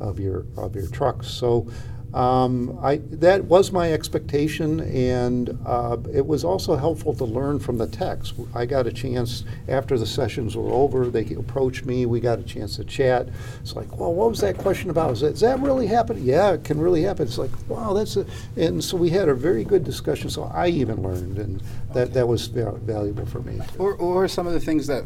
of 0.00 0.18
your 0.18 0.46
of 0.56 0.74
your 0.74 0.88
trucks. 0.88 1.28
So. 1.28 1.66
Um, 2.16 2.78
I, 2.82 2.96
that 3.10 3.44
was 3.44 3.72
my 3.72 3.92
expectation, 3.92 4.80
and 4.80 5.58
uh, 5.66 5.98
it 6.14 6.26
was 6.26 6.44
also 6.44 6.74
helpful 6.74 7.12
to 7.12 7.24
learn 7.26 7.58
from 7.58 7.76
the 7.76 7.86
techs. 7.86 8.32
I 8.54 8.64
got 8.64 8.86
a 8.86 8.92
chance 8.92 9.44
after 9.68 9.98
the 9.98 10.06
sessions 10.06 10.56
were 10.56 10.72
over. 10.72 11.10
They 11.10 11.34
approached 11.34 11.84
me. 11.84 12.06
We 12.06 12.20
got 12.20 12.38
a 12.38 12.42
chance 12.42 12.76
to 12.76 12.84
chat. 12.84 13.28
It's 13.60 13.76
like, 13.76 13.98
well, 13.98 14.14
what 14.14 14.30
was 14.30 14.40
that 14.40 14.56
question 14.56 14.88
about? 14.88 15.12
Is 15.12 15.20
that, 15.20 15.32
does 15.32 15.40
that 15.40 15.60
really 15.60 15.86
happen? 15.86 16.24
Yeah, 16.24 16.52
it 16.52 16.64
can 16.64 16.80
really 16.80 17.02
happen. 17.02 17.26
It's 17.26 17.36
like, 17.36 17.50
wow, 17.68 17.92
that's 17.92 18.16
a, 18.16 18.24
and 18.56 18.82
so 18.82 18.96
we 18.96 19.10
had 19.10 19.28
a 19.28 19.34
very 19.34 19.62
good 19.62 19.84
discussion. 19.84 20.30
So 20.30 20.44
I 20.44 20.68
even 20.68 21.02
learned, 21.02 21.36
and 21.36 21.62
that 21.92 22.14
that 22.14 22.26
was 22.26 22.46
val- 22.46 22.76
valuable 22.76 23.26
for 23.26 23.40
me. 23.40 23.60
Or, 23.78 23.92
or 23.92 24.26
some 24.26 24.46
of 24.46 24.54
the 24.54 24.60
things 24.60 24.86
that 24.86 25.04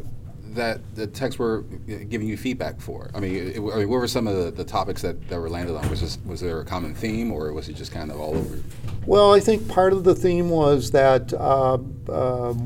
that 0.55 0.81
the 0.95 1.07
techs 1.07 1.39
were 1.39 1.65
uh, 1.89 2.05
giving 2.09 2.29
you 2.29 2.37
feedback 2.37 2.81
for? 2.81 3.11
I 3.15 3.21
mean, 3.21 3.35
it, 3.35 3.57
I 3.57 3.61
mean 3.61 3.89
what 3.89 4.01
were 4.01 4.09
some 4.09 4.27
of 4.27 4.37
the, 4.37 4.51
the 4.51 4.65
topics 4.65 5.03
that, 5.03 5.29
that 5.29 5.39
were 5.41 5.51
landed 5.51 5.77
on? 5.77 5.89
Was 5.91 6.01
this, 6.01 6.19
was 6.27 6.41
there 6.41 6.61
a 6.61 6.65
common 6.65 6.95
theme, 6.95 7.33
or 7.33 7.53
was 7.53 7.69
it 7.69 7.75
just 7.75 7.93
kind 7.93 8.11
of 8.11 8.21
all 8.21 8.37
over? 8.37 8.59
Well, 9.07 9.33
I 9.33 9.41
think 9.41 9.67
part 9.69 9.93
of 9.93 10.05
the 10.05 10.15
theme 10.15 10.51
was 10.51 10.91
that 10.91 11.33
uh, 11.33 11.75
um, 11.75 12.57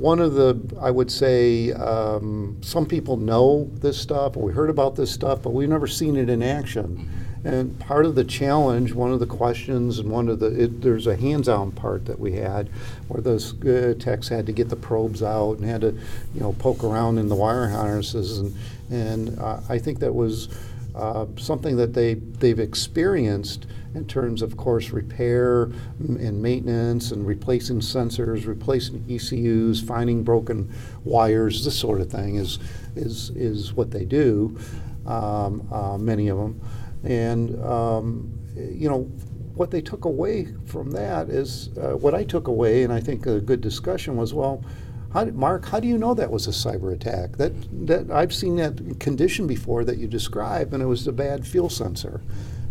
one 0.00 0.20
of 0.20 0.34
the, 0.34 0.60
I 0.80 0.90
would 0.90 1.10
say, 1.10 1.72
um, 1.72 2.58
some 2.60 2.86
people 2.86 3.16
know 3.16 3.70
this 3.74 3.98
stuff, 3.98 4.36
or 4.36 4.42
we 4.42 4.52
heard 4.52 4.70
about 4.70 4.96
this 4.96 5.10
stuff, 5.10 5.42
but 5.42 5.50
we've 5.50 5.68
never 5.68 5.86
seen 5.86 6.16
it 6.16 6.28
in 6.28 6.42
action. 6.42 7.08
And 7.44 7.78
part 7.78 8.04
of 8.04 8.16
the 8.16 8.24
challenge, 8.24 8.92
one 8.92 9.12
of 9.12 9.20
the 9.20 9.26
questions, 9.26 10.00
and 10.00 10.10
one 10.10 10.28
of 10.28 10.40
the, 10.40 10.64
it, 10.64 10.82
there's 10.82 11.06
a 11.06 11.16
hands-on 11.16 11.72
part 11.72 12.04
that 12.06 12.18
we 12.18 12.32
had, 12.32 12.68
where 13.08 13.22
those 13.22 13.60
uh, 13.64 13.94
techs 13.98 14.28
had 14.28 14.46
to 14.46 14.52
get 14.52 14.68
the 14.68 14.76
probes 14.76 15.22
out 15.22 15.58
and 15.58 15.64
had 15.64 15.80
to, 15.80 15.92
you 16.34 16.40
know, 16.40 16.52
poke 16.54 16.84
around 16.84 17.18
in 17.18 17.28
the 17.28 17.34
wire 17.34 17.68
harnesses, 17.68 18.38
and 18.38 18.56
and 18.90 19.38
uh, 19.38 19.60
I 19.68 19.78
think 19.78 19.98
that 20.00 20.14
was 20.14 20.48
uh, 20.94 21.26
something 21.36 21.76
that 21.76 21.94
they 21.94 22.14
they've 22.14 22.58
experienced 22.58 23.66
in 23.94 24.06
terms 24.06 24.42
of 24.42 24.56
course 24.56 24.90
repair 24.90 25.64
and 25.98 26.42
maintenance 26.42 27.10
and 27.10 27.26
replacing 27.26 27.80
sensors, 27.80 28.46
replacing 28.46 29.04
ECUs, 29.08 29.80
finding 29.80 30.22
broken 30.22 30.72
wires, 31.04 31.64
this 31.64 31.78
sort 31.78 32.00
of 32.00 32.10
thing 32.10 32.36
is 32.36 32.58
is 32.96 33.30
is 33.30 33.72
what 33.72 33.90
they 33.90 34.04
do. 34.04 34.58
Um, 35.06 35.66
uh, 35.72 35.96
many 35.96 36.28
of 36.28 36.36
them, 36.36 36.60
and 37.04 37.64
um, 37.64 38.38
you 38.54 38.88
know 38.88 39.10
what 39.58 39.70
they 39.70 39.80
took 39.80 40.04
away 40.04 40.48
from 40.66 40.90
that 40.92 41.28
is 41.28 41.70
uh, 41.78 41.96
what 41.96 42.14
I 42.14 42.24
took 42.24 42.48
away, 42.48 42.84
and 42.84 42.92
I 42.92 43.00
think 43.00 43.26
a 43.26 43.40
good 43.40 43.60
discussion 43.60 44.16
was 44.16 44.32
well. 44.32 44.64
How 45.12 45.24
did, 45.24 45.34
Mark, 45.34 45.66
how 45.66 45.80
do 45.80 45.88
you 45.88 45.96
know 45.96 46.14
that 46.14 46.30
was 46.30 46.46
a 46.46 46.50
cyber 46.50 46.92
attack? 46.92 47.36
That 47.38 47.52
that 47.86 48.10
I've 48.10 48.34
seen 48.34 48.56
that 48.56 49.00
condition 49.00 49.46
before 49.46 49.84
that 49.84 49.98
you 49.98 50.06
described, 50.06 50.72
and 50.74 50.82
it 50.82 50.86
was 50.86 51.06
a 51.06 51.12
bad 51.12 51.46
fuel 51.46 51.70
sensor 51.70 52.20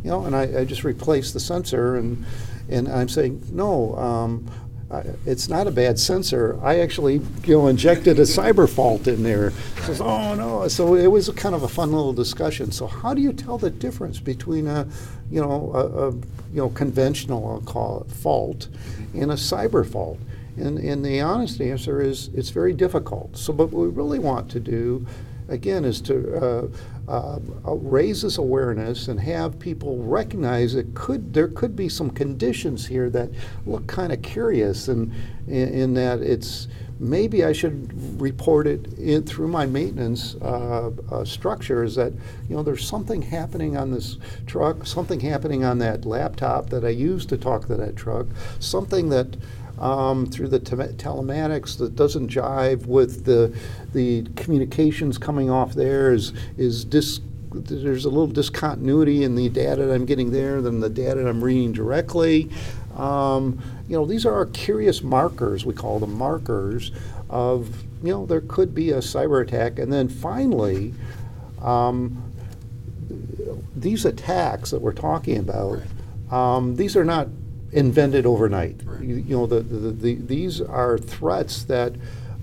you 0.03 0.13
know, 0.13 0.25
and 0.25 0.35
I, 0.35 0.61
I 0.61 0.65
just 0.65 0.83
replaced 0.83 1.33
the 1.33 1.39
sensor, 1.39 1.97
and 1.97 2.25
and 2.69 2.87
I'm 2.87 3.09
saying 3.09 3.43
no. 3.51 3.95
Um, 3.97 4.49
I, 4.89 5.03
it's 5.25 5.49
not 5.49 5.67
a 5.67 5.71
bad 5.71 5.99
sensor. 5.99 6.57
I 6.63 6.79
actually, 6.79 7.15
you 7.45 7.57
know, 7.57 7.67
injected 7.67 8.19
a 8.19 8.23
cyber 8.23 8.69
fault 8.69 9.07
in 9.07 9.23
there. 9.23 9.51
Says, 9.81 9.99
oh 9.99 10.33
no. 10.35 10.67
So 10.69 10.95
it 10.95 11.07
was 11.07 11.29
kind 11.29 11.53
of 11.53 11.63
a 11.63 11.67
fun 11.67 11.91
little 11.91 12.13
discussion. 12.13 12.71
So 12.71 12.87
how 12.87 13.13
do 13.13 13.21
you 13.21 13.33
tell 13.33 13.57
the 13.57 13.69
difference 13.69 14.19
between 14.19 14.67
a, 14.67 14.87
you 15.29 15.41
know, 15.41 15.71
a, 15.73 16.07
a 16.07 16.11
you 16.11 16.61
know 16.61 16.69
conventional, 16.69 17.47
I'll 17.49 17.61
call 17.61 18.01
it 18.01 18.11
fault, 18.11 18.69
and 19.13 19.31
a 19.31 19.35
cyber 19.35 19.89
fault? 19.89 20.19
And, 20.55 20.79
and 20.79 21.05
the 21.05 21.21
honest 21.21 21.61
answer 21.61 22.01
is 22.01 22.29
it's 22.33 22.49
very 22.49 22.73
difficult. 22.73 23.37
So 23.37 23.53
what 23.53 23.71
we 23.71 23.87
really 23.87 24.19
want 24.19 24.49
to 24.51 24.59
do 24.59 25.05
again, 25.49 25.85
is 25.85 26.01
to 26.01 26.35
uh, 26.35 26.67
uh, 27.07 27.39
raise 27.65 28.21
this 28.21 28.37
awareness 28.37 29.07
and 29.07 29.19
have 29.19 29.57
people 29.59 30.03
recognize 30.03 30.75
it 30.75 30.93
could 30.93 31.33
there 31.33 31.47
could 31.47 31.75
be 31.75 31.87
some 31.87 32.09
conditions 32.09 32.85
here 32.85 33.09
that 33.09 33.29
look 33.65 33.87
kind 33.87 34.11
of 34.11 34.21
curious, 34.21 34.89
and 34.89 35.13
in, 35.47 35.69
in, 35.69 35.93
that 35.93 36.19
it's 36.19 36.67
maybe 36.99 37.45
I 37.45 37.53
should 37.53 38.21
report 38.21 38.67
it 38.67 38.93
in, 38.97 39.23
through 39.23 39.47
my 39.47 39.65
maintenance 39.65 40.35
uh, 40.35 40.91
uh, 41.09 41.23
structures 41.23 41.95
that 41.95 42.11
you 42.49 42.57
know 42.57 42.63
there's 42.63 42.85
something 42.85 43.21
happening 43.21 43.77
on 43.77 43.91
this 43.91 44.17
truck, 44.45 44.85
something 44.85 45.21
happening 45.21 45.63
on 45.63 45.77
that 45.79 46.05
laptop 46.05 46.69
that 46.71 46.83
I 46.83 46.89
use 46.89 47.25
to 47.27 47.37
talk 47.37 47.67
to 47.67 47.75
that 47.75 47.95
truck, 47.95 48.27
something 48.59 49.07
that 49.09 49.37
um, 49.79 50.25
through 50.25 50.47
the 50.47 50.59
te- 50.59 50.75
telematics 50.75 51.77
that 51.77 51.95
doesn't 51.95 52.29
jive 52.29 52.85
with 52.85 53.25
the 53.25 53.55
the 53.93 54.23
communications 54.35 55.17
coming 55.17 55.49
off 55.49 55.73
there 55.73 56.13
is 56.13 56.33
is 56.57 56.83
dis- 56.85 57.21
there's 57.53 58.05
a 58.05 58.09
little 58.09 58.27
discontinuity 58.27 59.23
in 59.23 59.35
the 59.35 59.49
data 59.49 59.85
that 59.85 59.93
I'm 59.93 60.05
getting 60.05 60.31
there 60.31 60.61
than 60.61 60.79
the 60.79 60.89
data 60.89 61.23
that 61.23 61.27
I'm 61.29 61.43
reading 61.43 61.71
directly. 61.71 62.49
Um, 62.95 63.61
you 63.87 63.95
know, 63.95 64.05
these 64.05 64.25
are 64.25 64.45
curious 64.47 65.01
markers. 65.01 65.65
We 65.65 65.73
call 65.73 65.99
them 65.99 66.13
markers 66.13 66.91
of 67.29 67.83
you 68.03 68.11
know 68.11 68.25
there 68.25 68.41
could 68.41 68.75
be 68.75 68.91
a 68.91 68.97
cyber 68.97 69.41
attack, 69.41 69.79
and 69.79 69.91
then 69.91 70.09
finally. 70.09 70.93
Um, 71.61 72.23
these 73.75 74.05
attacks 74.05 74.71
that 74.71 74.81
we're 74.81 74.93
talking 74.93 75.37
about, 75.37 75.79
um, 76.31 76.75
these 76.75 76.95
are 76.95 77.05
not 77.05 77.27
invented 77.71 78.25
overnight. 78.25 78.81
Right. 78.85 79.01
You, 79.01 79.15
you, 79.15 79.37
know, 79.37 79.45
the, 79.45 79.61
the, 79.61 79.91
the, 79.91 80.15
these 80.15 80.61
are 80.61 80.97
threats 80.97 81.63
that 81.65 81.93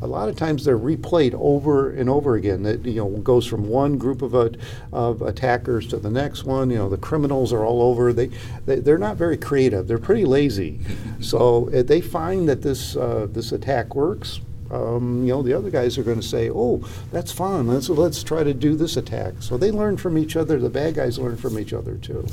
a 0.03 0.07
lot 0.07 0.29
of 0.29 0.37
times 0.37 0.65
they're 0.65 0.79
replayed 0.79 1.35
over 1.35 1.91
and 1.91 2.11
over 2.11 2.35
again. 2.35 2.63
That 2.63 2.85
you 2.85 2.97
know 2.97 3.09
goes 3.19 3.47
from 3.47 3.69
one 3.69 3.97
group 3.97 4.23
of, 4.23 4.35
uh, 4.35 4.51
of 4.93 5.23
attackers 5.23 5.87
to 5.89 5.97
the 5.97 6.11
next 6.11 6.45
one. 6.45 6.71
You 6.71 6.77
know 6.77 6.89
the 6.89 6.99
criminals 6.99 7.53
are 7.53 7.65
all 7.65 7.81
over. 7.81 8.13
They, 8.13 8.31
they 8.67 8.81
they're 8.81 8.99
not 8.99 9.17
very 9.17 9.39
creative. 9.39 9.89
They're 9.89 9.99
pretty 9.99 10.27
lazy. 10.27 10.81
so 11.21 11.71
uh, 11.71 11.83
they 11.83 12.01
find 12.01 12.49
that 12.49 12.63
this 12.63 12.97
uh, 12.97 13.29
this 13.31 13.53
attack 13.53 13.95
works 13.95 14.41
um, 14.75 15.23
you 15.25 15.33
know, 15.33 15.43
the 15.43 15.55
other 15.55 15.71
guys 15.71 15.97
are 15.99 16.03
going 16.03 16.21
to 16.21 16.27
say, 16.27 16.51
"Oh, 16.51 16.79
that's 17.13 17.31
fun. 17.33 17.69
Let's 17.69 17.89
let's 17.89 18.23
try 18.23 18.43
to 18.43 18.53
do 18.53 18.75
this 18.75 18.97
attack." 18.97 19.35
So 19.41 19.57
they 19.57 19.71
learn 19.71 19.97
from 19.97 20.19
each 20.19 20.37
other. 20.37 20.59
The 20.59 20.71
bad 20.71 20.95
guys 20.95 21.19
learn 21.19 21.37
from 21.37 21.59
each 21.59 21.73
other 21.73 21.95
too. 21.97 22.27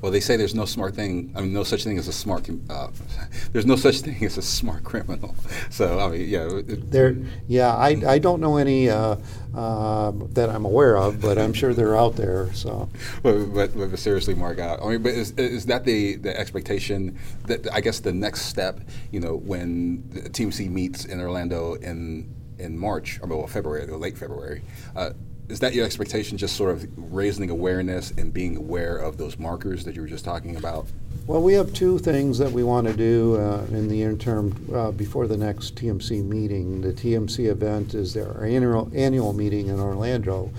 Well, 0.00 0.12
they 0.12 0.20
say 0.20 0.36
there's 0.36 0.54
no 0.54 0.64
smart 0.66 0.94
thing. 0.94 1.32
I 1.34 1.40
mean, 1.40 1.52
no 1.52 1.64
such 1.64 1.84
thing 1.84 1.98
as 1.98 2.08
a 2.08 2.12
smart. 2.12 2.48
Uh, 2.68 2.88
there's 3.52 3.66
no 3.66 3.76
such 3.76 4.00
thing 4.00 4.22
as 4.24 4.36
a 4.36 4.42
smart 4.42 4.84
criminal. 4.84 5.34
So 5.70 5.98
I 5.98 6.08
mean, 6.08 6.28
yeah. 6.28 6.48
there, 6.66 7.16
yeah. 7.48 7.74
I, 7.74 8.00
I 8.06 8.18
don't 8.18 8.40
know 8.40 8.56
any 8.56 8.88
uh, 8.88 9.16
uh, 9.54 10.12
that 10.32 10.48
I'm 10.48 10.64
aware 10.64 10.96
of, 10.96 11.20
but 11.20 11.38
I'm 11.38 11.52
sure 11.52 11.74
they're 11.74 11.96
out 11.96 12.16
there. 12.16 12.52
So. 12.52 12.88
But, 13.22 13.46
but, 13.54 13.76
but 13.76 13.98
seriously, 13.98 14.34
Mark, 14.34 14.60
I 14.60 14.76
mean, 14.86 15.02
but 15.02 15.12
is, 15.12 15.32
is 15.32 15.66
that 15.66 15.84
the 15.84 16.16
the 16.16 16.38
expectation? 16.38 17.18
That 17.46 17.66
I 17.72 17.80
guess 17.80 18.00
the 18.00 18.12
next 18.12 18.42
step, 18.42 18.80
you 19.10 19.20
know, 19.20 19.36
when 19.36 20.02
TMC 20.12 20.70
meets 20.70 21.04
in 21.04 21.20
Orlando 21.20 21.74
in 21.86 22.34
in 22.58 22.76
March 22.78 23.20
or 23.22 23.28
well 23.28 23.46
February 23.46 23.88
or 23.88 23.96
late 23.96 24.18
February. 24.18 24.62
Uh, 24.94 25.10
is 25.48 25.60
that 25.60 25.74
your 25.74 25.86
expectation? 25.86 26.36
Just 26.36 26.56
sort 26.56 26.72
of 26.72 26.86
raising 26.96 27.50
awareness 27.50 28.10
and 28.12 28.32
being 28.32 28.56
aware 28.56 28.96
of 28.96 29.16
those 29.16 29.38
markers 29.38 29.84
that 29.84 29.94
you 29.94 30.00
were 30.00 30.08
just 30.08 30.24
talking 30.24 30.56
about. 30.56 30.88
Well, 31.26 31.42
we 31.42 31.54
have 31.54 31.72
two 31.72 31.98
things 31.98 32.38
that 32.38 32.50
we 32.50 32.64
want 32.64 32.86
to 32.88 32.92
do 32.92 33.36
uh, 33.36 33.64
in 33.70 33.88
the 33.88 34.02
interim 34.02 34.54
uh, 34.74 34.90
before 34.90 35.26
the 35.26 35.36
next 35.36 35.76
TMC 35.76 36.24
meeting. 36.24 36.80
The 36.80 36.92
TMC 36.92 37.46
event 37.46 37.94
is 37.94 38.14
their 38.14 38.44
annual 38.44 38.90
annual 38.94 39.32
meeting 39.32 39.68
in 39.68 39.78
Orlando. 39.78 40.50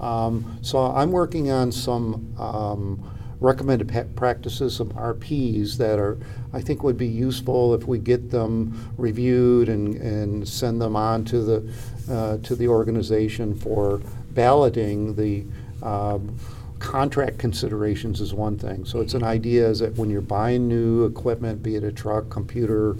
Um, 0.00 0.58
so 0.62 0.78
I'm 0.78 1.12
working 1.12 1.50
on 1.50 1.72
some. 1.72 2.34
Um, 2.38 3.12
recommended 3.40 4.16
practices, 4.16 4.76
some 4.76 4.90
RPs 4.90 5.76
that 5.76 5.98
are 5.98 6.18
I 6.52 6.60
think 6.60 6.82
would 6.82 6.96
be 6.96 7.06
useful 7.06 7.74
if 7.74 7.86
we 7.86 7.98
get 7.98 8.30
them 8.30 8.92
reviewed 8.96 9.68
and, 9.68 9.94
and 9.96 10.48
send 10.48 10.80
them 10.80 10.96
on 10.96 11.24
to 11.26 11.40
the 11.40 11.74
uh, 12.10 12.38
to 12.38 12.54
the 12.54 12.68
organization 12.68 13.54
for 13.54 14.00
balloting. 14.30 15.14
The 15.16 15.44
um, 15.82 16.36
contract 16.78 17.38
considerations 17.38 18.20
is 18.20 18.34
one 18.34 18.58
thing. 18.58 18.84
So 18.84 19.00
it's 19.00 19.14
an 19.14 19.22
idea 19.22 19.68
is 19.68 19.78
that 19.80 19.96
when 19.96 20.10
you're 20.10 20.20
buying 20.20 20.68
new 20.68 21.04
equipment, 21.04 21.62
be 21.62 21.76
it 21.76 21.84
a 21.84 21.92
truck, 21.92 22.28
computer, 22.28 22.96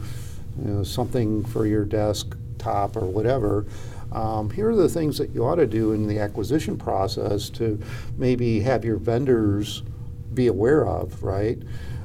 you 0.59 0.71
know, 0.71 0.83
something 0.83 1.45
for 1.45 1.67
your 1.67 1.85
desktop 1.85 2.97
or 2.97 3.05
whatever. 3.05 3.67
Um, 4.13 4.51
here 4.51 4.71
are 4.71 4.77
the 4.77 4.89
things 4.89 5.19
that 5.19 5.31
you 5.31 5.45
ought 5.45 5.57
to 5.57 5.67
do 5.67 5.93
in 5.93 6.07
the 6.07 6.19
acquisition 6.19 6.79
process 6.79 7.51
to 7.51 7.81
maybe 8.17 8.61
have 8.61 8.85
your 8.85 8.97
vendors 8.97 9.83
be 10.37 10.47
aware 10.47 10.87
of, 10.87 11.25
right? 11.25 11.59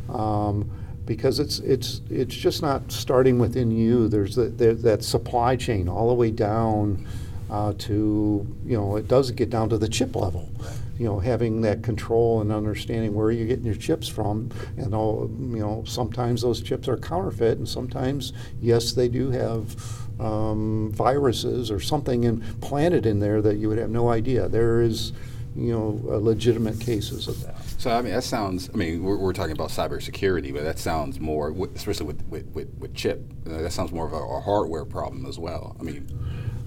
Um, 0.09 0.71
because 1.05 1.39
it's 1.39 1.59
it's 1.59 2.01
it's 2.09 2.33
just 2.33 2.61
not 2.61 2.91
starting 2.91 3.37
within 3.37 3.69
you. 3.69 4.07
There's 4.07 4.35
the, 4.35 4.45
there, 4.45 4.73
that 4.73 5.03
supply 5.03 5.55
chain 5.55 5.87
all 5.87 6.07
the 6.07 6.15
way 6.15 6.31
down 6.31 7.05
uh, 7.51 7.73
to 7.79 8.47
you 8.65 8.77
know 8.77 8.95
it 8.95 9.07
does 9.07 9.29
get 9.31 9.51
down 9.51 9.69
to 9.69 9.77
the 9.77 9.89
chip 9.89 10.15
level. 10.15 10.49
You 10.97 11.07
know, 11.07 11.19
having 11.19 11.61
that 11.61 11.81
control 11.81 12.41
and 12.41 12.51
understanding 12.51 13.15
where 13.15 13.31
you're 13.31 13.47
getting 13.47 13.65
your 13.65 13.75
chips 13.75 14.07
from, 14.07 14.51
and 14.77 14.93
all 14.93 15.29
you 15.39 15.59
know, 15.59 15.83
sometimes 15.85 16.43
those 16.43 16.61
chips 16.61 16.87
are 16.87 16.97
counterfeit, 16.97 17.57
and 17.57 17.67
sometimes 17.67 18.33
yes, 18.61 18.93
they 18.93 19.07
do 19.07 19.31
have 19.31 19.75
um, 20.19 20.91
viruses 20.93 21.71
or 21.71 21.79
something 21.79 22.23
implanted 22.23 23.07
in 23.07 23.19
there 23.19 23.41
that 23.41 23.57
you 23.57 23.67
would 23.67 23.79
have 23.79 23.89
no 23.89 24.09
idea. 24.09 24.47
There 24.47 24.81
is 24.81 25.11
you 25.55 25.73
know, 25.73 25.99
uh, 26.09 26.17
legitimate 26.17 26.79
cases 26.79 27.27
of 27.27 27.41
that. 27.43 27.55
So 27.81 27.89
I 27.89 28.03
mean, 28.03 28.13
that 28.13 28.23
sounds. 28.23 28.69
I 28.71 28.77
mean, 28.77 29.01
we're, 29.01 29.17
we're 29.17 29.33
talking 29.33 29.53
about 29.53 29.69
cybersecurity, 29.69 30.53
but 30.53 30.61
that 30.61 30.77
sounds 30.77 31.19
more, 31.19 31.51
especially 31.73 32.05
with 32.05 32.23
with, 32.27 32.45
with, 32.53 32.71
with 32.77 32.93
chip. 32.93 33.23
Uh, 33.47 33.63
that 33.63 33.73
sounds 33.73 33.91
more 33.91 34.05
of 34.05 34.13
a, 34.13 34.17
a, 34.17 34.39
hardware 34.39 34.85
problem 34.85 35.25
as 35.25 35.39
well. 35.39 35.75
I 35.79 35.83
mean. 35.83 36.07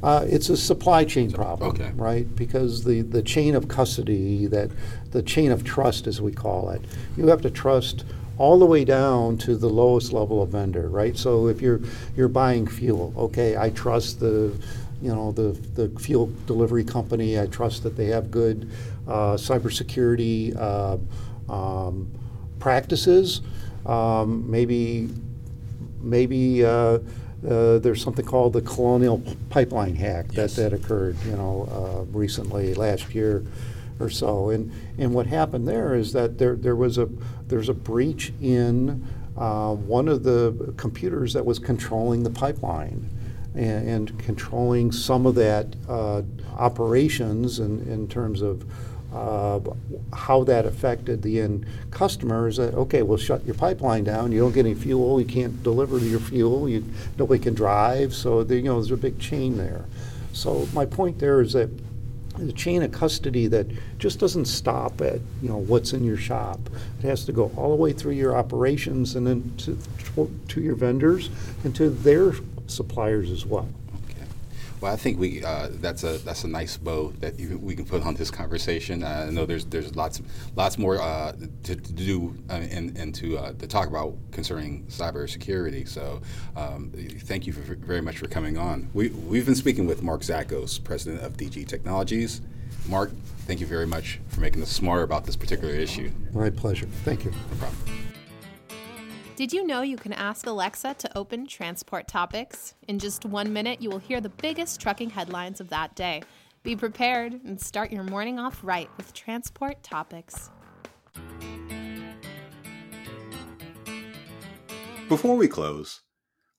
Uh, 0.02 0.26
it's 0.28 0.50
a 0.50 0.56
supply 0.56 1.02
chain 1.02 1.30
problem, 1.30 1.70
okay. 1.70 1.90
right? 1.94 2.34
Because 2.36 2.84
the, 2.84 3.00
the 3.00 3.22
chain 3.22 3.54
of 3.54 3.68
custody, 3.68 4.46
that 4.48 4.70
the 5.12 5.22
chain 5.22 5.50
of 5.50 5.64
trust, 5.64 6.06
as 6.06 6.20
we 6.20 6.30
call 6.30 6.68
it, 6.68 6.82
you 7.16 7.26
have 7.28 7.40
to 7.40 7.48
trust 7.48 8.04
all 8.36 8.58
the 8.58 8.66
way 8.66 8.84
down 8.84 9.38
to 9.38 9.56
the 9.56 9.68
lowest 9.68 10.12
level 10.12 10.42
of 10.42 10.50
vendor, 10.50 10.88
right? 10.88 11.16
So 11.16 11.46
if 11.46 11.62
you're 11.62 11.80
you're 12.16 12.28
buying 12.28 12.66
fuel, 12.66 13.14
okay, 13.16 13.56
I 13.56 13.70
trust 13.70 14.20
the 14.20 14.52
you 15.02 15.14
know, 15.14 15.32
the, 15.32 15.52
the 15.74 15.88
fuel 16.00 16.32
delivery 16.46 16.84
company. 16.84 17.38
I 17.38 17.46
trust 17.46 17.82
that 17.82 17.96
they 17.96 18.06
have 18.06 18.30
good 18.30 18.70
uh, 19.06 19.34
cybersecurity 19.34 20.56
uh, 20.56 20.98
um, 21.52 22.10
practices. 22.58 23.42
Um, 23.86 24.50
maybe 24.50 25.10
maybe 26.00 26.64
uh, 26.64 26.98
uh, 27.48 27.78
there's 27.78 28.02
something 28.02 28.24
called 28.24 28.54
the 28.54 28.62
Colonial 28.62 29.22
Pipeline 29.50 29.96
hack 29.96 30.26
yes. 30.32 30.56
that, 30.56 30.70
that 30.70 30.76
occurred, 30.76 31.16
you 31.24 31.32
know, 31.32 31.68
uh, 31.70 32.04
recently 32.16 32.74
last 32.74 33.14
year 33.14 33.44
or 34.00 34.08
so. 34.08 34.50
And 34.50 34.72
and 34.98 35.12
what 35.12 35.26
happened 35.26 35.68
there 35.68 35.94
is 35.94 36.12
that 36.12 36.38
there 36.38 36.56
there 36.56 36.76
was 36.76 36.98
a 36.98 37.08
there's 37.48 37.68
a 37.68 37.74
breach 37.74 38.32
in 38.40 39.06
uh, 39.36 39.74
one 39.74 40.08
of 40.08 40.22
the 40.22 40.72
computers 40.76 41.32
that 41.32 41.44
was 41.44 41.58
controlling 41.58 42.22
the 42.22 42.30
pipeline 42.30 43.10
and, 43.54 43.88
and 43.88 44.18
controlling 44.18 44.92
some 44.92 45.26
of 45.26 45.34
that 45.36 45.74
uh, 45.88 46.22
operations 46.56 47.60
in, 47.60 47.80
in 47.88 48.08
terms 48.08 48.42
of 48.42 48.64
uh, 49.14 49.60
how 50.12 50.42
that 50.42 50.66
affected 50.66 51.22
the 51.22 51.40
end 51.40 51.64
customers. 51.90 52.56
That 52.56 52.74
okay, 52.74 53.02
we'll 53.02 53.16
shut 53.16 53.44
your 53.44 53.54
pipeline 53.54 54.02
down. 54.02 54.32
You 54.32 54.40
don't 54.40 54.52
get 54.52 54.66
any 54.66 54.74
fuel. 54.74 55.20
You 55.20 55.26
can't 55.26 55.62
deliver 55.62 55.98
your 55.98 56.20
fuel. 56.20 56.68
You 56.68 56.84
nobody 57.16 57.42
can 57.42 57.54
drive. 57.54 58.12
So 58.12 58.42
the, 58.42 58.56
you 58.56 58.62
know 58.64 58.74
there's 58.74 58.90
a 58.90 58.96
big 58.96 59.20
chain 59.20 59.56
there. 59.56 59.84
So 60.32 60.66
my 60.74 60.84
point 60.84 61.20
there 61.20 61.40
is 61.40 61.52
that 61.52 61.70
the 62.38 62.52
chain 62.52 62.82
of 62.82 62.90
custody 62.90 63.46
that 63.46 63.68
just 63.98 64.18
doesn't 64.18 64.46
stop 64.46 65.00
at 65.00 65.20
you 65.40 65.48
know 65.48 65.58
what's 65.58 65.92
in 65.92 66.02
your 66.02 66.16
shop. 66.16 66.58
It 66.98 67.04
has 67.04 67.24
to 67.26 67.32
go 67.32 67.52
all 67.56 67.70
the 67.70 67.80
way 67.80 67.92
through 67.92 68.14
your 68.14 68.36
operations 68.36 69.14
and 69.14 69.24
then 69.24 69.54
to, 69.58 69.78
to 70.48 70.60
your 70.60 70.74
vendors 70.74 71.30
and 71.62 71.74
to 71.76 71.90
their 71.90 72.32
suppliers 72.66 73.30
as 73.30 73.46
well. 73.46 73.68
Okay. 74.10 74.26
Well, 74.80 74.92
I 74.92 74.96
think 74.96 75.18
we 75.18 75.44
uh, 75.44 75.68
that's 75.72 76.04
a 76.04 76.18
that's 76.18 76.44
a 76.44 76.48
nice 76.48 76.76
bow 76.76 77.12
that 77.20 77.38
you, 77.38 77.58
we 77.58 77.74
can 77.74 77.84
put 77.84 78.02
on 78.04 78.14
this 78.14 78.30
conversation. 78.30 79.02
Uh, 79.02 79.26
I 79.28 79.30
know 79.30 79.46
there's 79.46 79.64
there's 79.66 79.94
lots 79.96 80.20
lots 80.56 80.78
more 80.78 81.00
uh, 81.00 81.32
to, 81.64 81.76
to, 81.76 81.92
do 81.92 82.34
uh, 82.50 82.54
and, 82.54 82.96
and 82.96 83.14
to 83.16 83.38
uh, 83.38 83.52
to 83.54 83.66
talk 83.66 83.88
about 83.88 84.14
concerning 84.30 84.84
cybersecurity. 84.86 85.88
So, 85.88 86.20
um, 86.56 86.92
thank 87.20 87.46
you 87.46 87.52
for, 87.52 87.74
very 87.74 88.02
much 88.02 88.18
for 88.18 88.28
coming 88.28 88.58
on. 88.58 88.90
We 88.94 89.08
we've 89.08 89.46
been 89.46 89.54
speaking 89.54 89.86
with 89.86 90.02
Mark 90.02 90.22
Zachos, 90.22 90.82
president 90.82 91.22
of 91.22 91.36
DG 91.36 91.66
Technologies. 91.66 92.40
Mark, 92.86 93.12
thank 93.46 93.60
you 93.60 93.66
very 93.66 93.86
much 93.86 94.20
for 94.28 94.40
making 94.40 94.62
us 94.62 94.68
smarter 94.68 95.02
about 95.02 95.24
this 95.24 95.36
particular 95.36 95.72
issue. 95.72 96.10
My 96.32 96.50
pleasure. 96.50 96.86
Thank 97.04 97.24
you. 97.24 97.30
No 97.30 97.56
problem. 97.56 98.03
Did 99.36 99.52
you 99.52 99.66
know 99.66 99.82
you 99.82 99.96
can 99.96 100.12
ask 100.12 100.46
Alexa 100.46 100.94
to 100.94 101.18
open 101.18 101.48
transport 101.48 102.06
topics? 102.06 102.74
In 102.86 103.00
just 103.00 103.24
one 103.24 103.52
minute, 103.52 103.82
you 103.82 103.90
will 103.90 103.98
hear 103.98 104.20
the 104.20 104.28
biggest 104.28 104.80
trucking 104.80 105.10
headlines 105.10 105.60
of 105.60 105.70
that 105.70 105.96
day. 105.96 106.22
Be 106.62 106.76
prepared 106.76 107.42
and 107.42 107.60
start 107.60 107.90
your 107.90 108.04
morning 108.04 108.38
off 108.38 108.60
right 108.62 108.88
with 108.96 109.12
transport 109.12 109.82
topics. 109.82 110.50
Before 115.08 115.36
we 115.36 115.48
close, 115.48 116.02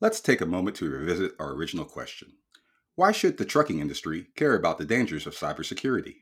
let's 0.01 0.19
take 0.19 0.41
a 0.41 0.45
moment 0.45 0.75
to 0.75 0.89
revisit 0.89 1.31
our 1.39 1.53
original 1.53 1.85
question. 1.85 2.33
Why 2.95 3.13
should 3.13 3.37
the 3.37 3.45
trucking 3.45 3.79
industry 3.79 4.27
care 4.35 4.53
about 4.53 4.79
the 4.79 4.85
dangers 4.85 5.25
of 5.25 5.33
cybersecurity? 5.33 6.15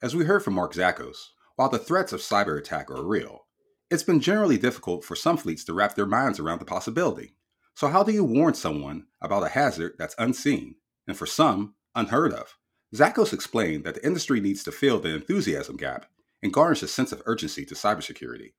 As 0.00 0.14
we 0.14 0.26
heard 0.26 0.44
from 0.44 0.54
Mark 0.54 0.74
Zachos, 0.74 1.16
while 1.56 1.68
the 1.68 1.76
threats 1.76 2.12
of 2.12 2.20
cyber 2.20 2.56
attack 2.56 2.88
are 2.88 3.04
real, 3.04 3.47
it's 3.90 4.02
been 4.02 4.20
generally 4.20 4.58
difficult 4.58 5.04
for 5.04 5.16
some 5.16 5.36
fleets 5.36 5.64
to 5.64 5.72
wrap 5.72 5.94
their 5.94 6.06
minds 6.06 6.38
around 6.38 6.58
the 6.58 6.64
possibility. 6.64 7.34
So, 7.74 7.88
how 7.88 8.02
do 8.02 8.12
you 8.12 8.24
warn 8.24 8.54
someone 8.54 9.06
about 9.20 9.44
a 9.44 9.48
hazard 9.48 9.94
that's 9.98 10.14
unseen 10.18 10.74
and 11.06 11.16
for 11.16 11.26
some, 11.26 11.74
unheard 11.94 12.32
of? 12.32 12.56
Zachos 12.94 13.32
explained 13.32 13.84
that 13.84 13.94
the 13.94 14.06
industry 14.06 14.40
needs 14.40 14.64
to 14.64 14.72
fill 14.72 14.98
the 14.98 15.14
enthusiasm 15.14 15.76
gap 15.76 16.06
and 16.42 16.52
garnish 16.52 16.82
a 16.82 16.88
sense 16.88 17.12
of 17.12 17.22
urgency 17.26 17.64
to 17.66 17.74
cybersecurity. 17.74 18.52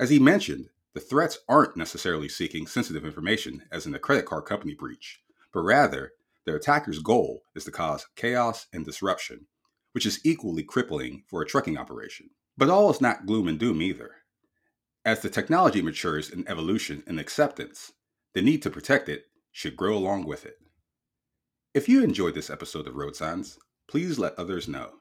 As 0.00 0.10
he 0.10 0.18
mentioned, 0.18 0.68
the 0.94 1.00
threats 1.00 1.38
aren't 1.48 1.76
necessarily 1.76 2.28
seeking 2.28 2.66
sensitive 2.66 3.04
information, 3.04 3.62
as 3.70 3.86
in 3.86 3.94
a 3.94 3.98
credit 3.98 4.26
card 4.26 4.44
company 4.44 4.74
breach, 4.74 5.20
but 5.52 5.60
rather, 5.60 6.12
their 6.44 6.56
attacker's 6.56 6.98
goal 6.98 7.42
is 7.54 7.64
to 7.64 7.70
cause 7.70 8.06
chaos 8.16 8.66
and 8.72 8.84
disruption, 8.84 9.46
which 9.92 10.06
is 10.06 10.20
equally 10.24 10.62
crippling 10.62 11.24
for 11.28 11.40
a 11.40 11.46
trucking 11.46 11.78
operation. 11.78 12.30
But 12.56 12.68
all 12.68 12.90
is 12.90 13.00
not 13.00 13.26
gloom 13.26 13.48
and 13.48 13.58
doom 13.58 13.80
either. 13.80 14.21
As 15.04 15.20
the 15.20 15.28
technology 15.28 15.82
matures 15.82 16.30
in 16.30 16.46
evolution 16.48 17.02
and 17.08 17.18
acceptance, 17.18 17.92
the 18.34 18.42
need 18.42 18.62
to 18.62 18.70
protect 18.70 19.08
it 19.08 19.24
should 19.50 19.76
grow 19.76 19.96
along 19.96 20.26
with 20.26 20.46
it. 20.46 20.58
If 21.74 21.88
you 21.88 22.04
enjoyed 22.04 22.34
this 22.34 22.50
episode 22.50 22.86
of 22.86 22.94
Road 22.94 23.16
Signs, 23.16 23.58
please 23.88 24.18
let 24.18 24.38
others 24.38 24.68
know. 24.68 24.92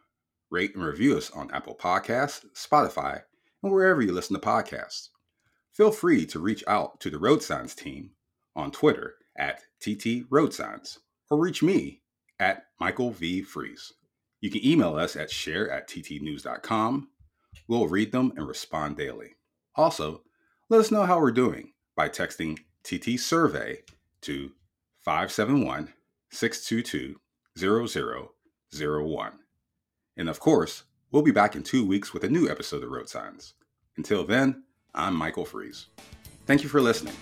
Rate 0.49 0.73
and 0.73 0.83
review 0.83 1.17
us 1.17 1.29
on 1.31 1.51
Apple 1.51 1.75
Podcasts, 1.75 2.45
Spotify, 2.55 3.21
and 3.61 3.71
wherever 3.71 4.01
you 4.01 4.11
listen 4.11 4.35
to 4.35 4.41
podcasts. 4.41 5.09
Feel 5.71 5.91
free 5.91 6.25
to 6.25 6.39
reach 6.39 6.63
out 6.67 6.99
to 7.01 7.11
the 7.11 7.19
Road 7.19 7.43
Signs 7.43 7.75
team 7.75 8.11
on 8.55 8.71
Twitter 8.71 9.15
at 9.37 9.61
TT 9.81 10.25
Road 10.29 10.51
Signs 10.53 10.97
or 11.29 11.37
reach 11.37 11.61
me 11.61 12.01
at 12.39 12.63
Michael 12.79 13.11
V. 13.11 13.43
Freeze. 13.43 13.93
You 14.41 14.49
can 14.49 14.65
email 14.65 14.95
us 14.95 15.15
at 15.15 15.29
share 15.29 15.69
at 15.69 15.87
ttnews.com. 15.87 17.09
We'll 17.67 17.87
read 17.87 18.11
them 18.11 18.33
and 18.35 18.47
respond 18.47 18.97
daily. 18.97 19.35
Also, 19.75 20.21
let 20.69 20.79
us 20.79 20.91
know 20.91 21.03
how 21.03 21.19
we're 21.19 21.31
doing 21.31 21.73
by 21.95 22.09
texting 22.09 22.59
TT 22.83 23.19
Survey 23.19 23.79
to 24.21 24.51
571 25.01 25.93
622 26.31 27.19
0001. 27.57 29.31
And 30.17 30.29
of 30.29 30.39
course, 30.39 30.83
we'll 31.11 31.21
be 31.21 31.31
back 31.31 31.55
in 31.55 31.63
two 31.63 31.85
weeks 31.85 32.13
with 32.13 32.23
a 32.23 32.29
new 32.29 32.49
episode 32.49 32.83
of 32.83 32.89
Road 32.89 33.09
Signs. 33.09 33.53
Until 33.97 34.23
then, 34.23 34.63
I'm 34.93 35.15
Michael 35.15 35.45
Freeze. 35.45 35.87
Thank 36.45 36.63
you 36.63 36.69
for 36.69 36.81
listening. 36.81 37.15